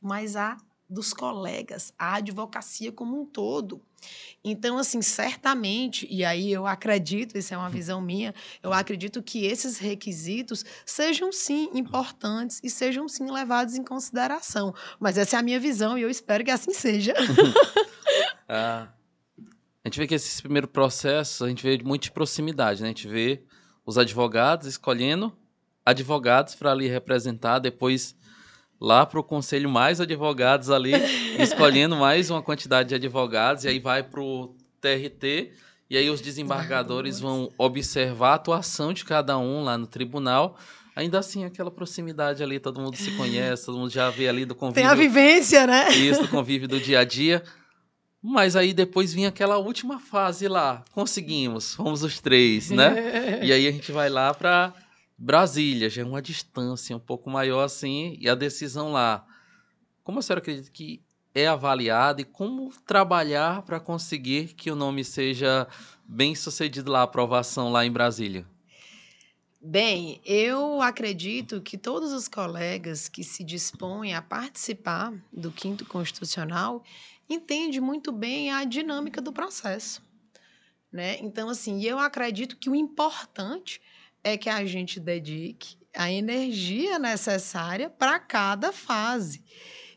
mas 0.00 0.36
a 0.36 0.56
dos 0.88 1.12
colegas, 1.12 1.92
a 1.98 2.16
advocacia 2.16 2.92
como 2.92 3.20
um 3.20 3.26
todo. 3.26 3.82
Então, 4.44 4.76
assim, 4.76 5.00
certamente, 5.00 6.06
e 6.10 6.22
aí 6.24 6.52
eu 6.52 6.66
acredito, 6.66 7.38
isso 7.38 7.54
é 7.54 7.56
uma 7.56 7.70
visão 7.70 8.00
minha, 8.00 8.34
eu 8.62 8.72
acredito 8.72 9.22
que 9.22 9.46
esses 9.46 9.78
requisitos 9.78 10.64
sejam 10.84 11.32
sim 11.32 11.70
importantes 11.72 12.60
e 12.62 12.68
sejam 12.68 13.08
sim 13.08 13.30
levados 13.30 13.74
em 13.74 13.82
consideração. 13.82 14.74
Mas 15.00 15.16
essa 15.16 15.36
é 15.36 15.38
a 15.38 15.42
minha 15.42 15.58
visão 15.58 15.96
e 15.96 16.02
eu 16.02 16.10
espero 16.10 16.44
que 16.44 16.50
assim 16.50 16.74
seja. 16.74 17.14
ah, 18.46 18.88
a 19.82 19.88
gente 19.88 19.98
vê 19.98 20.06
que 20.06 20.14
esse 20.14 20.42
primeiro 20.42 20.68
processo, 20.68 21.44
a 21.44 21.48
gente 21.48 21.62
vê 21.62 21.78
muito 21.82 22.02
de 22.02 22.12
proximidade, 22.12 22.82
né? 22.82 22.88
A 22.88 22.90
gente 22.90 23.08
vê 23.08 23.42
os 23.86 23.96
advogados 23.96 24.66
escolhendo 24.66 25.34
advogados 25.84 26.54
para 26.54 26.72
ali 26.72 26.88
representar, 26.88 27.58
depois 27.58 28.16
lá 28.80 29.06
para 29.06 29.20
o 29.20 29.24
conselho 29.24 29.68
mais 29.68 30.00
advogados 30.00 30.70
ali, 30.70 30.92
escolhendo 31.38 31.96
mais 31.96 32.30
uma 32.30 32.42
quantidade 32.42 32.90
de 32.90 32.94
advogados, 32.94 33.64
e 33.64 33.68
aí 33.68 33.78
vai 33.78 34.02
para 34.02 34.20
o 34.20 34.54
TRT, 34.80 35.52
e 35.88 35.96
aí 35.96 36.10
os 36.10 36.20
desembargadores 36.20 37.20
vão 37.20 37.50
observar 37.58 38.30
a 38.30 38.34
atuação 38.34 38.92
de 38.92 39.04
cada 39.04 39.38
um 39.38 39.62
lá 39.62 39.76
no 39.76 39.86
tribunal. 39.86 40.58
Ainda 40.96 41.18
assim, 41.18 41.44
aquela 41.44 41.70
proximidade 41.70 42.42
ali, 42.42 42.60
todo 42.60 42.80
mundo 42.80 42.96
se 42.96 43.10
conhece, 43.12 43.66
todo 43.66 43.78
mundo 43.78 43.90
já 43.90 44.10
vê 44.10 44.28
ali 44.28 44.44
do 44.44 44.54
convívio. 44.54 44.82
Tem 44.82 44.90
a 44.90 44.94
vivência, 44.94 45.66
né? 45.66 45.90
Isso, 45.90 46.22
do 46.22 46.28
convívio 46.28 46.68
do 46.68 46.80
dia 46.80 47.00
a 47.00 47.04
dia. 47.04 47.42
Mas 48.22 48.56
aí 48.56 48.72
depois 48.72 49.12
vinha 49.12 49.28
aquela 49.28 49.58
última 49.58 49.98
fase 49.98 50.48
lá. 50.48 50.82
Conseguimos, 50.92 51.74
fomos 51.74 52.02
os 52.02 52.20
três, 52.20 52.70
né? 52.70 53.40
e 53.42 53.52
aí 53.52 53.66
a 53.66 53.72
gente 53.72 53.92
vai 53.92 54.08
lá 54.08 54.32
para 54.32 54.72
Brasília 55.16 55.88
já 55.88 56.02
é 56.02 56.04
uma 56.04 56.20
distância 56.20 56.96
um 56.96 57.00
pouco 57.00 57.30
maior 57.30 57.62
assim, 57.62 58.16
e 58.20 58.28
a 58.28 58.34
decisão 58.34 58.92
lá. 58.92 59.26
Como 60.02 60.18
a 60.18 60.22
senhora 60.22 60.40
acredita 60.40 60.70
que 60.70 61.02
é 61.34 61.46
avaliada 61.46 62.20
e 62.20 62.24
como 62.24 62.70
trabalhar 62.86 63.62
para 63.62 63.80
conseguir 63.80 64.54
que 64.54 64.70
o 64.70 64.76
nome 64.76 65.04
seja 65.04 65.66
bem 66.04 66.34
sucedido 66.34 66.90
lá, 66.90 67.00
a 67.00 67.04
aprovação 67.04 67.70
lá 67.70 67.84
em 67.84 67.90
Brasília? 67.90 68.46
Bem, 69.60 70.20
eu 70.26 70.82
acredito 70.82 71.62
que 71.62 71.78
todos 71.78 72.12
os 72.12 72.28
colegas 72.28 73.08
que 73.08 73.24
se 73.24 73.42
dispõem 73.42 74.14
a 74.14 74.20
participar 74.20 75.14
do 75.32 75.50
quinto 75.50 75.86
constitucional, 75.86 76.84
entende 77.28 77.80
muito 77.80 78.12
bem 78.12 78.52
a 78.52 78.64
dinâmica 78.64 79.22
do 79.22 79.32
processo. 79.32 80.02
Né? 80.92 81.18
Então, 81.20 81.48
assim, 81.48 81.82
eu 81.82 81.98
acredito 81.98 82.56
que 82.58 82.68
o 82.68 82.74
importante 82.74 83.80
que 84.38 84.48
a 84.48 84.64
gente 84.64 84.98
dedique 84.98 85.76
a 85.94 86.10
energia 86.10 86.98
necessária 86.98 87.88
para 87.88 88.18
cada 88.18 88.72
fase. 88.72 89.44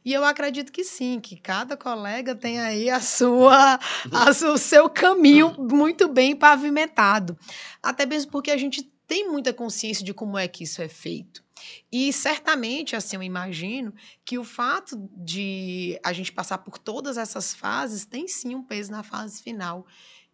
E 0.06 0.14
eu 0.14 0.24
acredito 0.24 0.72
que 0.72 0.84
sim, 0.84 1.20
que 1.20 1.36
cada 1.36 1.76
colega 1.76 2.34
tem 2.34 2.60
aí 2.60 2.90
a 2.90 3.02
sua, 3.02 3.78
a, 4.12 4.30
o 4.50 4.58
seu 4.58 4.90
caminho 4.90 5.54
muito 5.58 6.08
bem 6.08 6.36
pavimentado. 6.36 7.38
Até 7.84 8.06
mesmo 8.06 8.32
porque 8.32 8.52
a 8.52 8.58
gente 8.58 8.84
tem 9.06 9.28
muita 9.30 9.54
consciência 9.54 10.06
de 10.06 10.14
como 10.14 10.38
é 10.38 10.48
que 10.48 10.64
isso 10.64 10.82
é 10.82 10.88
feito. 10.88 11.44
E 11.92 12.14
certamente, 12.14 12.96
assim, 12.96 13.16
eu 13.16 13.24
imagino 13.24 13.94
que 14.24 14.38
o 14.38 14.44
fato 14.44 15.10
de 15.18 16.00
a 16.04 16.14
gente 16.14 16.32
passar 16.32 16.60
por 16.60 16.78
todas 16.78 17.18
essas 17.18 17.54
fases 17.54 18.06
tem 18.06 18.28
sim 18.28 18.54
um 18.54 18.64
peso 18.64 18.92
na 18.92 19.04
fase 19.04 19.42
final. 19.42 19.86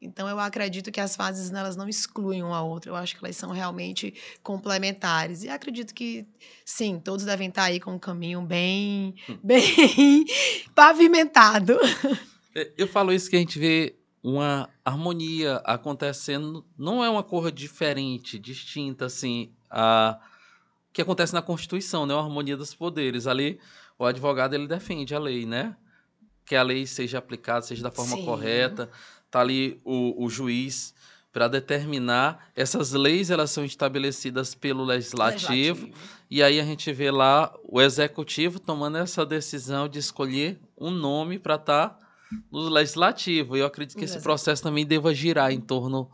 Então, 0.04 0.28
eu 0.28 0.38
acredito 0.40 0.92
que 0.92 1.00
as 1.00 1.16
fases 1.16 1.52
elas 1.52 1.76
não 1.76 1.88
excluem 1.88 2.44
uma 2.44 2.58
a 2.58 2.62
outra. 2.62 2.92
Eu 2.92 2.96
acho 2.96 3.18
que 3.18 3.24
elas 3.24 3.38
são 3.38 3.52
realmente 3.52 4.14
complementares. 4.44 5.44
E 5.44 5.50
acredito 5.50 5.94
que, 5.94 6.28
sim, 6.66 7.00
todos 7.00 7.24
devem 7.24 7.48
estar 7.48 7.64
aí 7.64 7.80
com 7.80 7.94
um 7.94 8.00
caminho 8.00 8.42
bem, 8.42 9.16
hum. 9.30 9.38
bem 9.44 10.26
pavimentado. 10.76 11.78
É, 12.54 12.72
eu 12.78 12.88
falo 12.88 13.14
isso 13.14 13.30
que 13.30 13.36
a 13.36 13.40
gente 13.40 13.58
vê 13.58 13.96
uma 14.22 14.70
harmonia 14.84 15.62
acontecendo. 15.64 16.66
Não 16.78 17.04
é 17.04 17.10
uma 17.10 17.24
cor 17.24 17.50
diferente, 17.52 18.38
distinta, 18.38 19.06
assim, 19.06 19.52
a 19.70 20.20
que 20.92 21.02
acontece 21.02 21.34
na 21.34 21.42
Constituição, 21.42 22.06
né? 22.06 22.14
A 22.14 22.20
harmonia 22.20 22.56
dos 22.56 22.76
poderes. 22.76 23.26
Ali, 23.26 23.60
o 23.98 24.06
advogado, 24.06 24.54
ele 24.54 24.68
defende 24.68 25.16
a 25.16 25.20
lei, 25.20 25.44
né? 25.44 25.76
Que 26.46 26.56
a 26.56 26.62
lei 26.62 26.86
seja 26.86 27.18
aplicada, 27.18 27.64
seja 27.64 27.82
da 27.82 27.90
forma 27.90 28.16
Sim. 28.16 28.24
correta 28.24 28.92
tá 29.34 29.40
ali 29.40 29.82
o, 29.84 30.24
o 30.24 30.30
juiz 30.30 30.94
para 31.32 31.48
determinar 31.48 32.52
essas 32.56 32.92
leis 32.92 33.32
elas 33.32 33.50
são 33.50 33.66
estabelecidas 33.66 34.54
pelo 34.54 34.84
legislativo, 34.86 35.86
legislativo, 35.86 36.08
e 36.30 36.44
aí 36.44 36.60
a 36.60 36.64
gente 36.64 36.94
vê 36.94 37.10
lá 37.10 37.52
o 37.68 37.82
executivo 37.82 38.60
tomando 38.60 39.00
essa 39.00 39.26
decisão 39.26 39.88
de 39.88 39.98
escolher 39.98 40.60
um 40.78 40.92
nome 40.92 41.40
para 41.40 41.56
estar 41.56 41.90
tá 41.90 42.00
no 42.52 42.70
legislativo. 42.70 43.58
E 43.58 43.62
eu 43.62 43.66
acredito 43.66 43.98
que 43.98 44.06
esse 44.06 44.20
processo 44.22 44.62
também 44.62 44.86
deva 44.86 45.14
girar 45.14 45.52
em 45.52 45.60
torno 45.60 46.10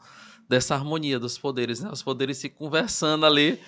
dessa 0.47 0.73
harmonia 0.73 1.19
dos 1.19 1.37
poderes, 1.37 1.81
né? 1.81 1.89
Os 1.91 2.01
poderes 2.01 2.37
se 2.37 2.47
conversando 2.47 3.25
ali 3.25 3.59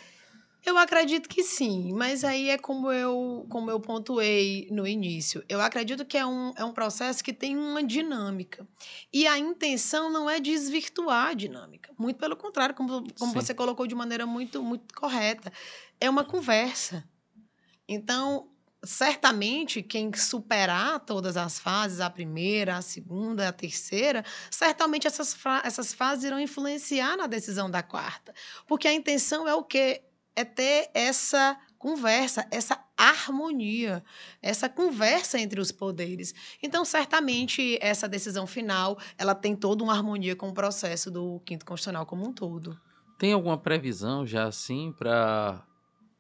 eu 0.64 0.78
acredito 0.78 1.28
que 1.28 1.44
sim, 1.44 1.92
mas 1.94 2.24
aí 2.24 2.50
é 2.50 2.58
como 2.58 2.92
eu, 2.92 3.46
como 3.50 3.72
eu 3.72 3.80
pontuei 3.80 4.68
no 4.70 4.88
início. 4.88 5.44
Eu 5.50 5.60
acredito 5.60 6.06
que 6.06 6.18
é 6.18 6.26
um, 6.26 6.54
é 6.56 6.64
um 6.64 6.72
processo 6.72 7.24
que 7.24 7.34
tem 7.34 7.58
uma 7.58 7.84
dinâmica. 7.84 8.68
E 9.12 9.26
a 9.26 9.38
intenção 9.38 10.12
não 10.12 10.30
é 10.30 10.40
desvirtuar 10.40 11.30
a 11.30 11.34
dinâmica. 11.34 11.92
Muito 11.98 12.18
pelo 12.18 12.36
contrário, 12.36 12.76
como, 12.76 13.06
como 13.18 13.34
você 13.34 13.54
colocou 13.54 13.88
de 13.88 13.96
maneira 13.96 14.26
muito, 14.26 14.62
muito 14.62 14.94
correta. 14.94 15.52
É 16.00 16.10
uma 16.10 16.24
conversa. 16.24 17.04
Então, 17.88 18.48
certamente, 18.84 19.82
quem 19.82 20.14
superar 20.14 21.00
todas 21.00 21.38
as 21.38 21.60
fases, 21.60 22.00
a 22.00 22.10
primeira, 22.10 22.78
a 22.78 22.82
segunda, 22.82 23.48
a 23.48 23.52
terceira, 23.52 24.24
certamente 24.50 25.08
essas, 25.08 25.36
essas 25.64 25.94
fases 25.94 26.26
irão 26.26 26.40
influenciar 26.40 27.18
na 27.18 27.28
decisão 27.28 27.70
da 27.70 27.84
quarta. 27.84 28.34
Porque 28.68 28.88
a 28.88 28.94
intenção 28.94 29.48
é 29.48 29.54
o 29.54 29.64
quê? 29.64 30.04
É 30.36 30.44
ter 30.44 30.90
essa 30.94 31.58
conversa, 31.78 32.48
essa 32.52 32.80
harmonia, 32.96 34.04
essa 34.42 34.70
conversa 34.70 35.40
entre 35.40 35.60
os 35.60 35.72
poderes. 35.72 36.34
Então, 36.62 36.86
certamente, 36.86 37.78
essa 37.82 38.08
decisão 38.08 38.46
final, 38.46 38.98
ela 39.18 39.34
tem 39.34 39.56
toda 39.56 39.84
uma 39.84 39.94
harmonia 39.94 40.36
com 40.36 40.50
o 40.50 40.54
processo 40.54 41.10
do 41.10 41.42
quinto 41.46 41.66
constitucional 41.66 42.06
como 42.06 42.28
um 42.28 42.32
todo. 42.32 42.80
Tem 43.18 43.34
alguma 43.34 43.58
previsão 43.58 44.26
já 44.26 44.46
assim 44.46 44.92
para 44.92 45.64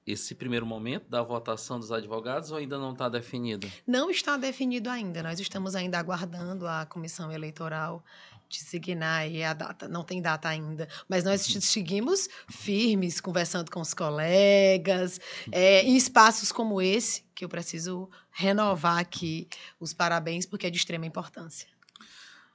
esse 0.06 0.34
primeiro 0.34 0.66
momento 0.66 1.10
da 1.10 1.22
votação 1.22 1.80
dos 1.80 1.92
advogados 1.92 2.52
ou 2.52 2.58
ainda 2.58 2.78
não 2.78 2.94
está 2.94 3.08
definido? 3.08 3.72
Não 3.86 4.10
está 4.10 4.38
definido 4.38 4.90
ainda. 4.90 5.22
Nós 5.22 5.40
estamos 5.40 5.76
ainda 5.76 6.00
aguardando 6.00 6.68
a 6.68 6.86
comissão 6.86 7.32
eleitoral 7.32 8.04
designar 8.52 9.22
aí 9.22 9.44
a 9.44 9.54
data. 9.54 9.88
Não 9.88 10.04
tem 10.04 10.22
data 10.22 10.50
ainda, 10.50 10.88
mas 11.08 11.24
nós 11.24 11.48
uhum. 11.48 11.62
seguimos 11.62 12.28
firmes, 12.50 13.22
conversando 13.22 13.72
com 13.72 13.80
os 13.80 13.94
colegas, 13.94 15.20
é, 15.52 15.84
em 15.84 15.96
espaços 15.96 16.52
como 16.52 16.82
esse, 16.82 17.24
que 17.34 17.46
eu 17.46 17.50
preciso 17.50 18.10
renovar 18.32 18.98
aqui 18.98 19.48
os 19.80 19.94
parabéns, 19.94 20.46
porque 20.46 20.68
é 20.68 20.70
de 20.70 20.78
extrema 20.78 21.06
importância. 21.06 21.68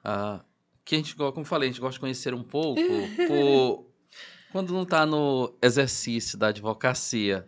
Ah, 0.04 0.40
que 0.84 0.94
a 0.94 0.98
gente, 0.98 1.16
como 1.16 1.44
falei, 1.44 1.68
a 1.68 1.72
gente 1.72 1.80
gosta 1.80 1.94
de 1.94 2.00
conhecer 2.00 2.34
um 2.34 2.44
pouco 2.44 2.80
por, 3.26 3.85
quando 4.56 4.72
não 4.72 4.84
está 4.84 5.04
no 5.04 5.54
exercício 5.60 6.38
da 6.38 6.46
advocacia, 6.46 7.46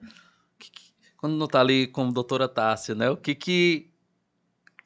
quando 1.16 1.36
não 1.36 1.46
está 1.46 1.60
ali 1.60 1.86
como 1.86 2.12
doutora 2.12 2.46
Tássia, 2.46 2.94
né? 2.94 3.08
O 3.08 3.16
que 3.16 3.34
que 3.34 3.90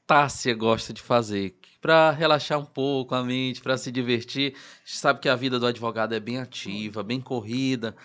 Tássia 0.07 0.55
gosta 0.55 0.93
de 0.93 1.03
fazer? 1.03 1.59
para 1.81 2.13
relaxar 2.13 2.61
um 2.61 2.65
pouco 2.65 3.13
a 3.13 3.25
mente, 3.25 3.61
para 3.61 3.77
se 3.77 3.91
divertir. 3.91 4.55
A 4.55 4.87
gente 4.87 4.99
sabe 4.99 5.19
que 5.19 5.29
a 5.29 5.35
vida 5.35 5.59
do 5.59 5.67
advogado 5.67 6.15
é 6.15 6.21
bem 6.21 6.39
ativa, 6.39 7.03
bem 7.03 7.21
corrida. 7.21 7.97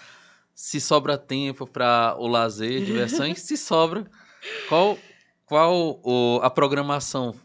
Se 0.56 0.82
sobra 0.82 1.16
tempo 1.16 1.68
para 1.68 2.16
o 2.18 2.26
lazer, 2.26 2.84
diversão, 2.84 3.28
e 3.28 3.36
se 3.36 3.56
sobra, 3.56 4.10
qual, 4.68 4.98
qual 5.46 6.02
o, 6.04 6.40
a 6.42 6.50
programação 6.50 7.36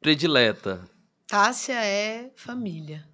predileta? 0.00 0.82
Tássia 1.26 1.84
é 1.84 2.32
família. 2.34 3.11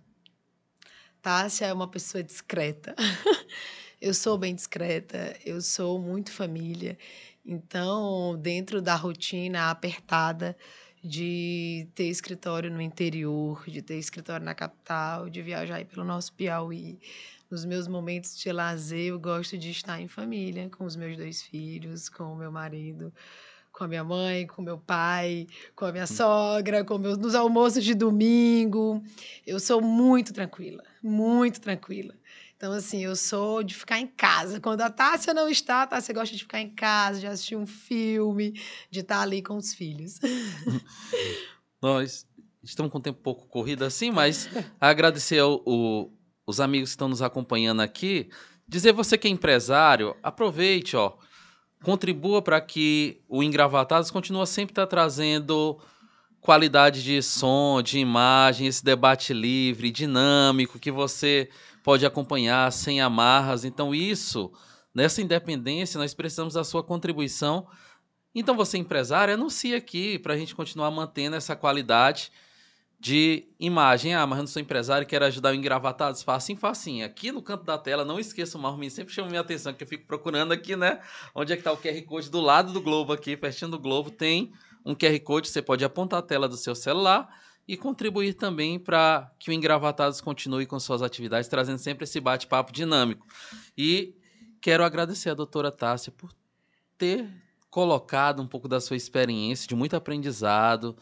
Tássia 1.22 1.66
é 1.66 1.72
uma 1.72 1.88
pessoa 1.88 2.22
discreta. 2.22 2.94
eu 4.00 4.14
sou 4.14 4.38
bem 4.38 4.54
discreta, 4.54 5.36
eu 5.44 5.60
sou 5.60 6.00
muito 6.00 6.32
família. 6.32 6.96
Então, 7.44 8.38
dentro 8.40 8.80
da 8.80 8.94
rotina 8.94 9.70
apertada, 9.70 10.56
de 11.02 11.88
ter 11.94 12.04
escritório 12.04 12.70
no 12.70 12.80
interior, 12.80 13.64
de 13.66 13.80
ter 13.82 13.96
escritório 13.98 14.44
na 14.44 14.54
capital, 14.54 15.28
de 15.30 15.42
viajar 15.42 15.84
pelo 15.86 16.04
nosso 16.04 16.32
Piauí. 16.32 16.98
Nos 17.50 17.64
meus 17.64 17.88
momentos 17.88 18.36
de 18.36 18.52
lazer, 18.52 19.08
eu 19.08 19.18
gosto 19.18 19.56
de 19.56 19.70
estar 19.70 20.00
em 20.00 20.08
família, 20.08 20.68
com 20.68 20.84
os 20.84 20.96
meus 20.96 21.16
dois 21.16 21.42
filhos, 21.42 22.08
com 22.08 22.24
o 22.24 22.36
meu 22.36 22.52
marido, 22.52 23.12
com 23.78 23.84
a 23.84 23.88
minha 23.88 24.02
mãe, 24.02 24.44
com 24.44 24.60
meu 24.60 24.76
pai, 24.76 25.46
com 25.76 25.84
a 25.84 25.92
minha 25.92 26.02
hum. 26.02 26.08
sogra, 26.08 26.84
com 26.84 26.98
meus, 26.98 27.16
nos 27.16 27.36
almoços 27.36 27.84
de 27.84 27.94
domingo. 27.94 29.00
Eu 29.46 29.60
sou 29.60 29.80
muito 29.80 30.32
tranquila, 30.32 30.82
muito 31.00 31.60
tranquila. 31.60 32.12
Então, 32.56 32.72
assim, 32.72 33.04
eu 33.04 33.14
sou 33.14 33.62
de 33.62 33.76
ficar 33.76 34.00
em 34.00 34.08
casa. 34.08 34.60
Quando 34.60 34.80
a 34.80 34.90
Tássia 34.90 35.32
não 35.32 35.48
está, 35.48 35.82
a 35.82 35.86
Tássia 35.86 36.12
gosta 36.12 36.34
de 36.34 36.42
ficar 36.42 36.60
em 36.60 36.70
casa, 36.70 37.20
de 37.20 37.28
assistir 37.28 37.54
um 37.54 37.68
filme, 37.68 38.60
de 38.90 38.98
estar 38.98 39.20
ali 39.20 39.40
com 39.40 39.56
os 39.56 39.72
filhos. 39.72 40.18
Nós 41.80 42.26
estamos 42.60 42.90
com 42.90 42.98
o 42.98 43.00
tempo 43.00 43.20
pouco 43.22 43.46
corrido 43.46 43.84
assim, 43.84 44.10
mas 44.10 44.50
agradecer 44.80 45.38
ao, 45.38 45.62
o, 45.64 46.10
os 46.44 46.58
amigos 46.58 46.90
que 46.90 46.94
estão 46.94 47.08
nos 47.08 47.22
acompanhando 47.22 47.80
aqui. 47.80 48.28
Dizer 48.66 48.90
você 48.90 49.16
que 49.16 49.28
é 49.28 49.30
empresário, 49.30 50.16
aproveite, 50.20 50.96
ó. 50.96 51.16
Contribua 51.82 52.42
para 52.42 52.60
que 52.60 53.20
o 53.28 53.42
Engravatados 53.42 54.10
continue 54.10 54.46
sempre 54.46 54.74
tá 54.74 54.86
trazendo 54.86 55.78
qualidade 56.40 57.02
de 57.02 57.22
som, 57.22 57.82
de 57.82 57.98
imagem, 57.98 58.66
esse 58.66 58.84
debate 58.84 59.32
livre, 59.32 59.90
dinâmico, 59.90 60.78
que 60.78 60.90
você 60.90 61.48
pode 61.82 62.04
acompanhar 62.04 62.70
sem 62.72 63.00
amarras. 63.00 63.64
Então, 63.64 63.94
isso, 63.94 64.52
nessa 64.94 65.22
independência, 65.22 65.98
nós 65.98 66.14
precisamos 66.14 66.54
da 66.54 66.64
sua 66.64 66.82
contribuição. 66.82 67.66
Então, 68.34 68.56
você, 68.56 68.78
empresário, 68.78 69.34
anuncie 69.34 69.74
aqui 69.74 70.18
para 70.18 70.34
a 70.34 70.36
gente 70.36 70.54
continuar 70.54 70.90
mantendo 70.90 71.36
essa 71.36 71.56
qualidade 71.56 72.30
de 72.98 73.46
imagem. 73.60 74.14
Ah, 74.14 74.26
mas 74.26 74.38
eu 74.38 74.42
não 74.42 74.46
sou 74.48 74.60
empresário, 74.60 75.06
quero 75.06 75.24
ajudar 75.24 75.52
o 75.52 75.54
engravatados. 75.54 76.22
Facinho, 76.22 76.58
facinho. 76.58 77.06
Aqui 77.06 77.30
no 77.30 77.42
canto 77.42 77.64
da 77.64 77.78
tela, 77.78 78.04
não 78.04 78.18
esqueça 78.18 78.58
o 78.58 78.60
Marmin, 78.60 78.90
sempre 78.90 79.14
chama 79.14 79.28
minha 79.28 79.40
atenção, 79.40 79.72
que 79.72 79.84
eu 79.84 79.88
fico 79.88 80.06
procurando 80.06 80.52
aqui, 80.52 80.74
né? 80.74 81.00
Onde 81.34 81.52
é 81.52 81.56
que 81.56 81.60
está 81.60 81.72
o 81.72 81.76
QR 81.76 82.02
Code? 82.02 82.30
Do 82.30 82.40
lado 82.40 82.72
do 82.72 82.80
Globo 82.80 83.12
aqui, 83.12 83.36
pertinho 83.36 83.70
do 83.70 83.78
Globo, 83.78 84.10
tem 84.10 84.52
um 84.84 84.94
QR 84.94 85.18
Code. 85.20 85.48
Você 85.48 85.62
pode 85.62 85.84
apontar 85.84 86.18
a 86.18 86.22
tela 86.22 86.48
do 86.48 86.56
seu 86.56 86.74
celular 86.74 87.28
e 87.68 87.76
contribuir 87.76 88.34
também 88.34 88.78
para 88.78 89.30
que 89.38 89.50
o 89.50 89.52
Engravatados 89.52 90.20
continue 90.20 90.66
com 90.66 90.80
suas 90.80 91.02
atividades, 91.02 91.48
trazendo 91.48 91.78
sempre 91.78 92.04
esse 92.04 92.18
bate-papo 92.18 92.72
dinâmico. 92.72 93.26
E 93.76 94.16
quero 94.60 94.82
agradecer 94.82 95.30
a 95.30 95.34
doutora 95.34 95.70
Tássia 95.70 96.10
por 96.10 96.32
ter 96.96 97.28
colocado 97.70 98.42
um 98.42 98.46
pouco 98.46 98.66
da 98.66 98.80
sua 98.80 98.96
experiência, 98.96 99.68
de 99.68 99.74
muito 99.74 99.94
aprendizado. 99.94 100.96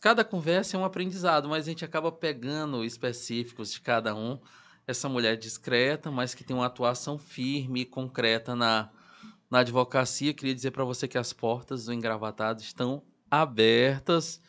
Cada 0.00 0.24
conversa 0.24 0.76
é 0.76 0.80
um 0.80 0.84
aprendizado, 0.84 1.48
mas 1.48 1.66
a 1.66 1.70
gente 1.70 1.84
acaba 1.84 2.12
pegando 2.12 2.84
específicos 2.84 3.72
de 3.72 3.80
cada 3.80 4.14
um. 4.14 4.38
Essa 4.86 5.08
mulher 5.08 5.36
discreta, 5.36 6.10
mas 6.10 6.34
que 6.34 6.44
tem 6.44 6.54
uma 6.54 6.66
atuação 6.66 7.18
firme 7.18 7.80
e 7.80 7.84
concreta 7.84 8.54
na, 8.54 8.90
na 9.50 9.60
advocacia. 9.60 10.32
Queria 10.32 10.54
dizer 10.54 10.70
para 10.70 10.84
você 10.84 11.08
que 11.08 11.18
as 11.18 11.32
portas 11.32 11.86
do 11.86 11.92
Engravatado 11.92 12.62
estão 12.62 13.02
abertas 13.30 14.40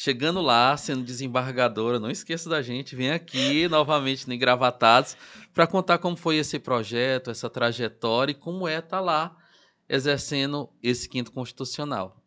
chegando 0.00 0.40
lá, 0.40 0.76
sendo 0.76 1.02
desembargadora, 1.02 1.98
não 1.98 2.08
esqueça 2.08 2.48
da 2.48 2.62
gente, 2.62 2.94
vem 2.94 3.10
aqui 3.10 3.66
novamente 3.68 4.28
no 4.28 4.32
Engravatados 4.32 5.16
para 5.52 5.66
contar 5.66 5.98
como 5.98 6.16
foi 6.16 6.36
esse 6.36 6.56
projeto, 6.60 7.32
essa 7.32 7.50
trajetória 7.50 8.30
e 8.30 8.34
como 8.36 8.68
é 8.68 8.78
estar 8.78 8.98
tá 8.98 9.00
lá 9.00 9.36
exercendo 9.88 10.70
esse 10.80 11.08
quinto 11.08 11.32
constitucional. 11.32 12.22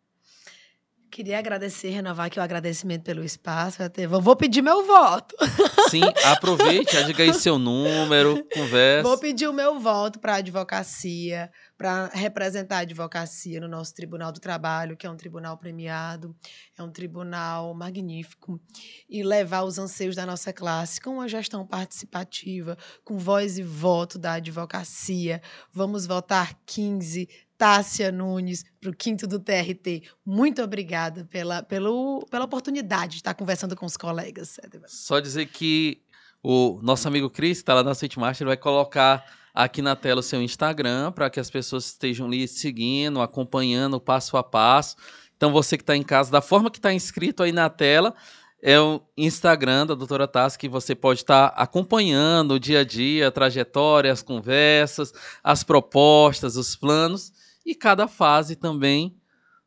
Queria 1.12 1.38
agradecer, 1.38 1.90
renovar 1.90 2.24
aqui 2.24 2.38
o 2.40 2.42
agradecimento 2.42 3.02
pelo 3.02 3.22
espaço. 3.22 3.76
Vou 4.22 4.34
pedir 4.34 4.62
meu 4.62 4.86
voto. 4.86 5.36
Sim, 5.90 6.00
aproveite, 6.24 7.04
diga 7.04 7.22
aí 7.22 7.34
seu 7.34 7.58
número, 7.58 8.42
conversa. 8.50 9.06
Vou 9.06 9.18
pedir 9.18 9.46
o 9.46 9.52
meu 9.52 9.78
voto 9.78 10.18
para 10.18 10.32
a 10.32 10.36
advocacia, 10.36 11.52
para 11.76 12.06
representar 12.14 12.76
a 12.76 12.80
advocacia 12.80 13.60
no 13.60 13.68
nosso 13.68 13.94
Tribunal 13.94 14.32
do 14.32 14.40
Trabalho, 14.40 14.96
que 14.96 15.06
é 15.06 15.10
um 15.10 15.16
tribunal 15.16 15.58
premiado, 15.58 16.34
é 16.78 16.82
um 16.82 16.90
tribunal 16.90 17.74
magnífico, 17.74 18.58
e 19.06 19.22
levar 19.22 19.64
os 19.64 19.78
anseios 19.78 20.16
da 20.16 20.24
nossa 20.24 20.50
classe 20.50 20.98
com 20.98 21.10
uma 21.10 21.28
gestão 21.28 21.66
participativa, 21.66 22.78
com 23.04 23.18
voz 23.18 23.58
e 23.58 23.62
voto 23.62 24.18
da 24.18 24.32
advocacia. 24.34 25.42
Vamos 25.74 26.06
votar 26.06 26.54
15 26.64 27.28
Tássia 27.62 28.10
Nunes, 28.10 28.64
para 28.80 28.90
o 28.90 28.92
quinto 28.92 29.24
do 29.24 29.38
TRT. 29.38 30.02
Muito 30.26 30.60
obrigada 30.60 31.28
pela, 31.30 31.62
pelo, 31.62 32.26
pela 32.28 32.44
oportunidade 32.44 33.12
de 33.12 33.16
estar 33.18 33.34
conversando 33.34 33.76
com 33.76 33.86
os 33.86 33.96
colegas. 33.96 34.58
Só 34.88 35.20
dizer 35.20 35.46
que 35.46 36.02
o 36.42 36.80
nosso 36.82 37.06
amigo 37.06 37.30
Cris, 37.30 37.58
que 37.58 37.62
está 37.62 37.74
lá 37.74 37.84
na 37.84 37.94
Suite 37.94 38.18
Master, 38.18 38.48
vai 38.48 38.56
colocar 38.56 39.24
aqui 39.54 39.80
na 39.80 39.94
tela 39.94 40.18
o 40.18 40.24
seu 40.24 40.42
Instagram 40.42 41.12
para 41.12 41.30
que 41.30 41.38
as 41.38 41.48
pessoas 41.48 41.84
estejam 41.84 42.26
ali 42.26 42.48
seguindo, 42.48 43.20
acompanhando 43.20 44.00
passo 44.00 44.36
a 44.36 44.42
passo. 44.42 44.96
Então, 45.36 45.52
você 45.52 45.76
que 45.76 45.84
está 45.84 45.96
em 45.96 46.02
casa, 46.02 46.32
da 46.32 46.40
forma 46.40 46.68
que 46.68 46.78
está 46.80 46.92
inscrito 46.92 47.44
aí 47.44 47.52
na 47.52 47.70
tela, 47.70 48.12
é 48.60 48.80
o 48.80 49.00
Instagram 49.16 49.86
da 49.86 49.94
doutora 49.94 50.26
Tassi 50.26 50.58
que 50.58 50.68
você 50.68 50.96
pode 50.96 51.20
estar 51.20 51.50
tá 51.50 51.62
acompanhando 51.62 52.54
o 52.54 52.58
dia 52.58 52.80
a 52.80 52.84
dia, 52.84 53.28
a 53.28 53.30
trajetória, 53.30 54.12
as 54.12 54.20
conversas, 54.20 55.12
as 55.44 55.62
propostas, 55.62 56.56
os 56.56 56.74
planos 56.74 57.32
e 57.64 57.74
cada 57.74 58.08
fase 58.08 58.56
também 58.56 59.16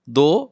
do, 0.06 0.52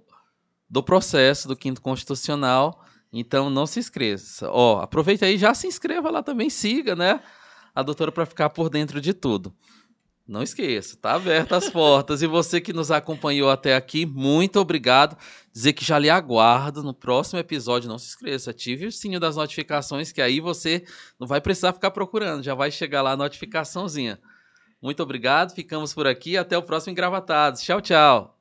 do 0.70 0.82
processo 0.82 1.48
do 1.48 1.56
quinto 1.56 1.82
constitucional. 1.82 2.84
Então 3.12 3.50
não 3.50 3.68
se 3.68 3.80
esqueça. 3.80 4.50
Ó, 4.50 4.82
aproveita 4.82 5.26
aí, 5.26 5.38
já 5.38 5.54
se 5.54 5.68
inscreva 5.68 6.10
lá 6.10 6.24
também, 6.24 6.50
siga, 6.50 6.96
né? 6.96 7.22
A 7.76 7.84
doutora 7.84 8.12
para 8.12 8.26
ficar 8.26 8.50
por 8.50 8.70
dentro 8.70 9.00
de 9.00 9.14
tudo. 9.14 9.56
Não 10.26 10.42
esqueça, 10.42 10.96
tá 10.96 11.16
aberta 11.16 11.58
as 11.58 11.70
portas. 11.70 12.22
E 12.22 12.28
você 12.28 12.62
que 12.62 12.72
nos 12.72 12.92
acompanhou 12.92 13.50
até 13.50 13.76
aqui, 13.76 14.06
muito 14.06 14.58
obrigado. 14.58 15.18
Dizer 15.52 15.74
que 15.74 15.84
já 15.84 16.00
lhe 16.00 16.10
aguardo 16.10 16.82
no 16.82 16.94
próximo 16.94 17.40
episódio. 17.40 17.90
Não 17.90 18.00
se 18.00 18.08
esqueça, 18.08 18.52
ative 18.52 18.88
o 18.88 18.92
sininho 18.92 19.20
das 19.20 19.36
notificações, 19.36 20.14
que 20.14 20.22
aí 20.22 20.40
você 20.40 20.86
não 21.20 21.28
vai 21.28 21.42
precisar 21.42 21.74
ficar 21.74 21.92
procurando, 21.92 22.42
já 22.42 22.56
vai 22.56 22.72
chegar 22.72 23.02
lá 23.02 23.12
a 23.12 23.18
notificaçãozinha. 23.18 24.18
Muito 24.84 25.02
obrigado, 25.02 25.56
ficamos 25.56 25.94
por 25.94 26.06
aqui. 26.06 26.36
Até 26.36 26.58
o 26.58 26.62
próximo 26.62 26.92
Engravatados. 26.92 27.62
Tchau, 27.62 27.80
tchau. 27.80 28.38